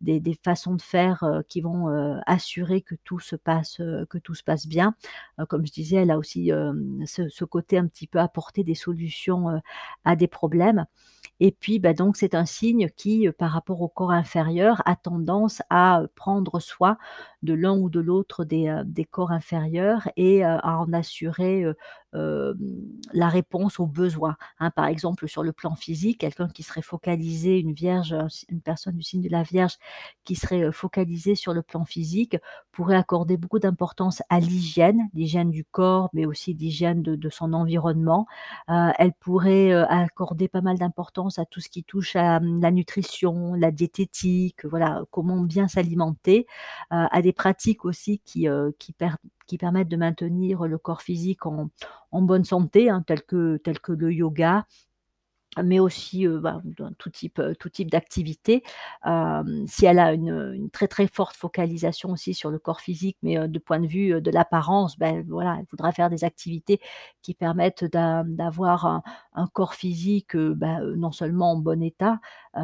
des 0.00 0.38
façons 0.44 0.74
de 0.74 0.82
faire, 0.82 1.24
qui 1.48 1.62
vont, 1.62 1.88
assurer 2.26 2.82
que 2.82 2.94
tout 3.04 3.20
se 3.20 3.36
passe, 3.36 3.80
bien. 4.66 4.94
Comme 5.48 5.66
je 5.66 5.72
disais, 5.72 5.96
elle 5.96 6.10
a 6.10 6.18
aussi, 6.18 6.50
ce 7.06 7.28
ce 7.28 7.44
côté 7.44 7.78
un 7.78 7.86
petit 7.86 8.06
peu 8.06 8.18
apporter 8.18 8.64
des 8.64 8.74
solutions, 8.74 9.60
à 10.04 10.16
des 10.16 10.28
problèmes. 10.28 10.86
Et 11.44 11.50
puis, 11.52 11.78
bah, 11.80 11.92
donc 11.92 12.16
c'est 12.16 12.34
un 12.36 12.44
signe 12.46 12.88
qui, 12.96 13.26
heu, 13.26 13.32
par 13.32 13.50
rapport 13.50 13.82
au 13.82 13.88
corps 13.88 14.12
inférieur, 14.12 14.80
a 14.86 14.94
tendance 14.96 15.60
à, 15.70 16.02
heu, 16.02 16.08
prendre 16.14 16.60
soin 16.60 16.96
de 17.42 17.52
l'un 17.54 17.76
ou 17.76 17.90
de 17.90 17.98
l'autre 18.00 18.44
des, 18.44 18.80
des 18.84 19.04
corps 19.04 19.32
inférieurs 19.32 20.08
et 20.16 20.44
à 20.44 20.78
en 20.78 20.92
assurer, 20.92 21.64
heu, 22.14 22.54
hem, 22.60 22.82
la 23.12 23.28
réponse 23.28 23.80
aux 23.80 23.86
besoins, 23.86 24.36
hein. 24.60 24.70
Par 24.70 24.86
exemple, 24.86 25.28
sur 25.28 25.42
le 25.42 25.52
plan 25.52 25.74
physique, 25.76 26.18
quelqu'un 26.20 26.48
qui 26.48 26.62
serait 26.62 26.82
focalisé, 26.82 27.58
une 27.58 27.72
vierge, 27.72 28.14
une 28.48 28.60
personne 28.60 28.96
du 28.96 29.02
signe 29.02 29.22
de 29.22 29.28
la 29.30 29.42
Vierge 29.42 29.76
qui 30.24 30.34
serait, 30.36 30.62
heu, 30.62 30.72
focalisée 30.72 31.34
sur 31.34 31.52
le 31.54 31.62
plan 31.62 31.84
physique, 31.84 32.36
pourrait 32.72 32.96
accorder 32.96 33.36
beaucoup 33.36 33.58
d'importance 33.58 34.22
à 34.30 34.40
l'hygiène, 34.40 35.08
l'hygiène 35.14 35.50
du 35.50 35.64
corps, 35.64 36.08
mais 36.14 36.26
aussi 36.26 36.54
l'hygiène 36.54 37.02
de 37.02 37.28
son 37.30 37.52
environnement. 37.52 38.26
Heu, 38.70 38.92
elle 38.98 39.12
pourrait, 39.14 39.72
accorder 39.72 40.48
pas 40.48 40.60
mal 40.62 40.78
d'importance 40.78 41.38
à 41.38 41.44
tout 41.44 41.60
ce 41.60 41.68
qui 41.68 41.84
touche 41.84 42.16
à, 42.16 42.40
mmh, 42.40 42.60
la 42.60 42.70
nutrition, 42.70 43.54
la 43.54 43.70
diététique, 43.70 44.64
voilà, 44.64 45.02
comment 45.10 45.40
bien 45.42 45.68
s'alimenter, 45.68 46.46
à 46.90 47.22
des 47.22 47.32
pratiques 47.32 47.84
aussi 47.84 48.20
qui, 48.24 48.46
qui 48.78 48.92
qui 49.46 49.58
permettent 49.58 49.88
de 49.88 49.96
maintenir 49.96 50.64
le 50.66 50.78
corps 50.78 51.02
physique 51.02 51.46
en 51.46 52.22
bonne 52.22 52.44
santé, 52.44 52.90
hein, 52.90 53.02
telles 53.06 53.22
que 53.22 53.56
telles 53.58 53.80
que 53.80 53.92
le 53.92 54.12
yoga, 54.12 54.66
mais 55.62 55.80
aussi, 55.80 56.26
ben, 56.26 56.62
dans 56.78 56.92
tout 56.94 57.10
type, 57.10 57.38
heu, 57.38 57.54
tout 57.56 57.68
type 57.68 57.90
d'activité. 57.90 58.62
Hem, 59.04 59.66
si 59.68 59.84
elle 59.84 59.98
a 59.98 60.14
une, 60.14 60.70
très, 60.72 60.88
très 60.88 61.06
forte 61.08 61.36
focalisation 61.36 62.10
aussi 62.12 62.32
sur 62.34 62.50
le 62.50 62.58
corps 62.58 62.80
physique, 62.80 63.18
mais, 63.22 63.36
heu, 63.38 63.48
de 63.48 63.58
point 63.58 63.78
de 63.80 63.86
vue, 63.86 64.20
de 64.22 64.30
l'apparence, 64.30 64.98
ben, 64.98 65.24
voilà, 65.28 65.56
elle 65.60 65.66
voudra 65.70 65.92
faire 65.92 66.08
des 66.08 66.24
activités 66.24 66.80
qui 67.20 67.34
permettent 67.34 67.84
d'a 67.84 68.24
d'avoir 68.26 69.02
un 69.34 69.46
corps 69.46 69.74
physique, 69.74 70.36
bah, 70.36 70.80
non 70.96 71.12
seulement 71.12 71.52
en 71.52 71.56
bon 71.56 71.82
état, 71.82 72.20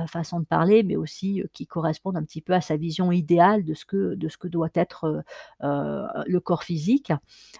façon 0.07 0.41
de 0.41 0.45
parler, 0.45 0.83
mais 0.83 0.97
aussi, 0.97 1.43
qui 1.55 1.67
correspondent 1.67 2.17
un 2.17 2.25
petit 2.25 2.43
peu 2.43 2.53
à 2.53 2.61
sa 2.61 2.77
vision 2.77 3.11
idéale 3.13 3.65
de 3.65 3.75
ce 3.75 3.85
que 3.87 4.15
de 4.15 4.29
ce 4.29 4.37
que 4.37 4.49
doit 4.49 4.69
être, 4.75 5.25
le 5.61 6.39
corps 6.39 6.63
physique. 6.63 7.13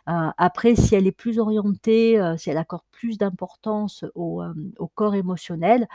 Après 0.07 0.75
si 0.75 0.95
elle 0.95 1.07
est 1.07 1.13
plus 1.13 1.39
orientée, 1.39 2.21
si 2.37 2.51
elle 2.51 2.59
accorde 2.59 2.83
plus 2.91 3.19
d'importance 3.19 4.05
au, 4.15 4.43
au 4.79 4.87
corps 4.89 5.15
émotionnel, 5.15 5.89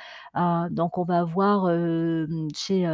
donc 0.71 0.97
on 0.97 1.04
va 1.04 1.19
avoir, 1.19 1.67
chez, 2.56 2.88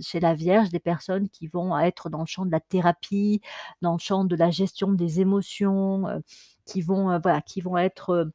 chez 0.00 0.20
la 0.20 0.34
Vierge 0.34 0.70
des 0.70 0.80
personnes 0.80 1.28
qui 1.28 1.46
vont 1.48 1.78
être 1.78 2.08
dans 2.10 2.20
le 2.20 2.26
champ 2.26 2.46
de 2.46 2.50
la 2.52 2.60
thérapie, 2.60 3.40
dans 3.82 3.92
le 3.92 3.98
champ 3.98 4.24
de 4.24 4.36
la 4.36 4.50
gestion 4.50 4.92
des 4.92 5.20
émotions, 5.20 6.04
qui 6.64 6.80
vont, 6.80 7.18
voilà, 7.20 7.40
qui 7.42 7.60
vont 7.60 7.76
être, 7.76 8.30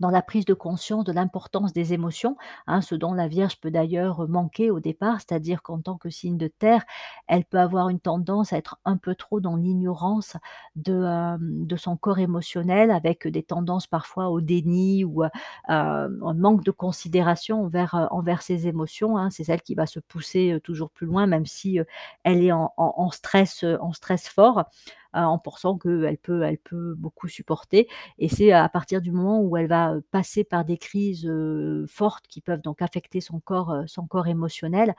dans 0.00 0.10
la 0.10 0.22
prise 0.22 0.44
de 0.44 0.54
conscience 0.54 1.04
de 1.04 1.12
l'importance 1.12 1.72
des 1.72 1.92
émotions, 1.92 2.36
hein. 2.66 2.80
Ce 2.80 2.94
dont 2.94 3.12
la 3.14 3.28
Vierge 3.28 3.60
peut 3.60 3.70
d'ailleurs, 3.70 4.28
manquer 4.28 4.70
au 4.70 4.80
départ, 4.80 5.18
c'est-à-dire 5.20 5.62
qu'en 5.62 5.80
tant 5.80 5.96
que 5.96 6.10
signe 6.10 6.36
de 6.38 6.48
terre, 6.48 6.84
elle 7.28 7.44
peut 7.44 7.58
avoir 7.60 7.88
une 7.90 8.00
tendance 8.00 8.52
à 8.52 8.56
être 8.58 8.78
un 8.84 8.96
peu 8.96 9.14
trop 9.14 9.40
dans 9.40 9.56
l'ignorance 9.56 10.36
de, 10.76 11.76
son 11.76 11.96
corps 11.96 12.18
émotionnel 12.18 12.90
avec 12.90 13.26
des 13.28 13.42
tendances 13.42 13.86
parfois 13.86 14.28
au 14.30 14.40
déni 14.40 15.04
ou, 15.04 15.22
un 15.68 16.08
manque 16.34 16.64
de 16.64 16.70
considération 16.70 17.62
envers, 17.64 18.42
ses 18.42 18.66
émotions, 18.66 19.16
hein. 19.18 19.30
C'est 19.30 19.44
celle 19.44 19.62
qui 19.62 19.74
va 19.74 19.86
se 19.86 20.00
pousser, 20.00 20.58
toujours 20.64 20.90
plus 20.90 21.06
loin 21.06 21.26
même 21.26 21.46
si, 21.46 21.78
elle 22.24 22.42
est 22.44 22.52
en 22.52 23.10
stress, 23.10 23.64
en 23.80 23.92
stress 23.92 24.28
fort, 24.28 24.64
en 25.12 25.38
pensant 25.38 25.76
qu'elle 25.78 26.18
peut 26.18 26.42
elle 26.42 26.58
peut 26.58 26.94
beaucoup 26.96 27.28
supporter 27.28 27.88
et 28.18 28.28
c'est 28.28 28.52
à 28.52 28.68
partir 28.68 29.00
du 29.00 29.12
moment 29.12 29.40
où 29.42 29.56
elle 29.56 29.66
va, 29.68 29.94
heu, 29.94 30.02
passer 30.10 30.44
par 30.44 30.64
des 30.64 30.78
crises, 30.78 31.26
heu, 31.26 31.84
fortes 31.88 32.26
qui 32.28 32.40
peuvent 32.40 32.60
donc 32.62 32.82
affecter 32.82 33.20
son 33.20 33.40
corps, 33.40 33.74
son 33.86 34.06
corps 34.06 34.28
émotionnel, 34.28 34.94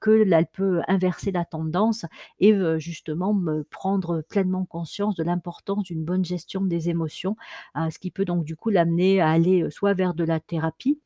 que 0.00 0.24
elle 0.32 0.46
peut 0.46 0.82
inverser 0.88 1.30
la 1.32 1.44
tendance 1.44 2.06
et 2.40 2.52
justement 2.78 3.34
me 3.34 3.62
prendre 3.64 4.22
pleinement 4.22 4.64
conscience 4.64 5.14
de 5.14 5.22
l'importance 5.24 5.84
d'une 5.84 6.04
bonne 6.04 6.24
gestion 6.24 6.62
des 6.62 6.88
émotions. 6.90 7.36
Ce 7.90 7.98
qui 7.98 8.10
peut 8.10 8.24
donc 8.24 8.44
du 8.44 8.56
coup 8.56 8.70
l'amener 8.70 9.20
à 9.20 9.30
aller, 9.30 9.68
soit 9.70 9.94
vers 9.94 10.14
de 10.14 10.24
la 10.24 10.40
thérapie, 10.40 11.00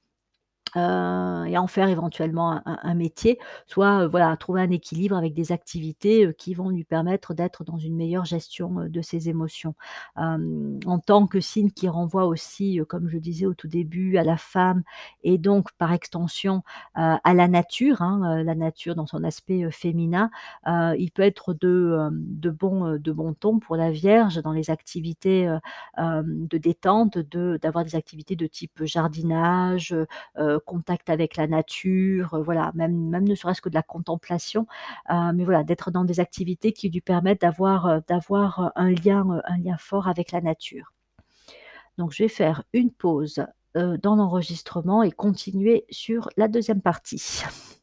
heu 0.76 1.46
et 1.46 1.56
en 1.58 1.66
faire 1.66 1.88
éventuellement 1.88 2.60
un 2.66 2.94
métier, 2.94 3.38
soit, 3.66 4.04
heu, 4.04 4.06
voilà, 4.06 4.36
trouver 4.36 4.60
un 4.62 4.70
équilibre 4.70 5.16
avec 5.16 5.34
des 5.34 5.52
activités, 5.52 6.26
heu, 6.26 6.32
qui 6.32 6.54
vont 6.54 6.68
lui 6.70 6.84
permettre 6.84 7.34
d'être 7.34 7.64
dans 7.64 7.78
une 7.78 7.96
meilleure 7.96 8.24
gestion, 8.24 8.80
heu, 8.80 8.88
de 8.88 9.00
ses 9.00 9.28
émotions. 9.28 9.74
Hem, 10.16 10.78
en 10.86 10.98
tant 10.98 11.26
que 11.26 11.40
signe 11.40 11.70
qui 11.70 11.88
renvoie 11.88 12.26
aussi, 12.26 12.80
comme 12.88 13.08
je 13.08 13.18
disais 13.18 13.46
au 13.46 13.54
tout 13.54 13.68
début, 13.68 14.16
à 14.18 14.24
la 14.24 14.36
femme 14.36 14.82
et 15.22 15.38
donc 15.38 15.72
par 15.78 15.92
extension, 15.92 16.62
à 16.94 17.34
la 17.34 17.48
nature, 17.48 18.02
hein, 18.02 18.42
la 18.42 18.54
nature 18.54 18.94
dans 18.94 19.06
son 19.06 19.24
aspect, 19.24 19.70
féminin, 19.70 20.30
il 20.66 21.10
peut 21.14 21.22
être 21.22 21.54
de, 21.54 22.08
de 22.12 22.50
bon, 22.50 22.96
de 22.98 23.12
bon 23.12 23.34
ton 23.34 23.58
pour 23.58 23.76
la 23.76 23.90
Vierge 23.90 24.42
dans 24.42 24.52
les 24.52 24.70
activités, 24.70 25.48
de 25.98 26.58
détente, 26.58 27.18
d'avoir 27.18 27.84
des 27.84 27.94
activités 27.96 28.36
de 28.36 28.46
type 28.46 28.84
jardinage, 28.84 29.94
contact 30.60 31.10
avec 31.10 31.36
la 31.36 31.46
nature, 31.46 32.34
heu, 32.34 32.42
voilà, 32.42 32.72
même 32.74 33.10
ne 33.10 33.34
serait-ce 33.34 33.60
que 33.60 33.68
de 33.68 33.74
la 33.74 33.82
contemplation, 33.82 34.66
heu, 35.10 35.32
mais 35.34 35.44
voilà, 35.44 35.64
d'être 35.64 35.90
dans 35.90 36.04
des 36.04 36.20
activités 36.20 36.72
qui 36.72 36.90
lui 36.90 37.00
permettent 37.00 37.42
d'avoir, 37.42 37.86
heu, 37.88 38.02
d'avoir, 38.08 38.72
un 38.76 38.90
lien, 38.90 39.26
un 39.44 39.58
lien 39.58 39.76
fort 39.78 40.08
avec 40.08 40.32
la 40.32 40.40
nature. 40.40 40.92
Donc 41.98 42.12
je 42.12 42.22
vais 42.22 42.28
faire 42.28 42.62
une 42.72 42.90
pause, 42.92 43.44
dans 43.74 44.16
l'enregistrement 44.16 45.02
et 45.04 45.12
continuer 45.12 45.84
sur 45.90 46.30
la 46.36 46.48
2e 46.48 46.80
partie. 46.82 47.42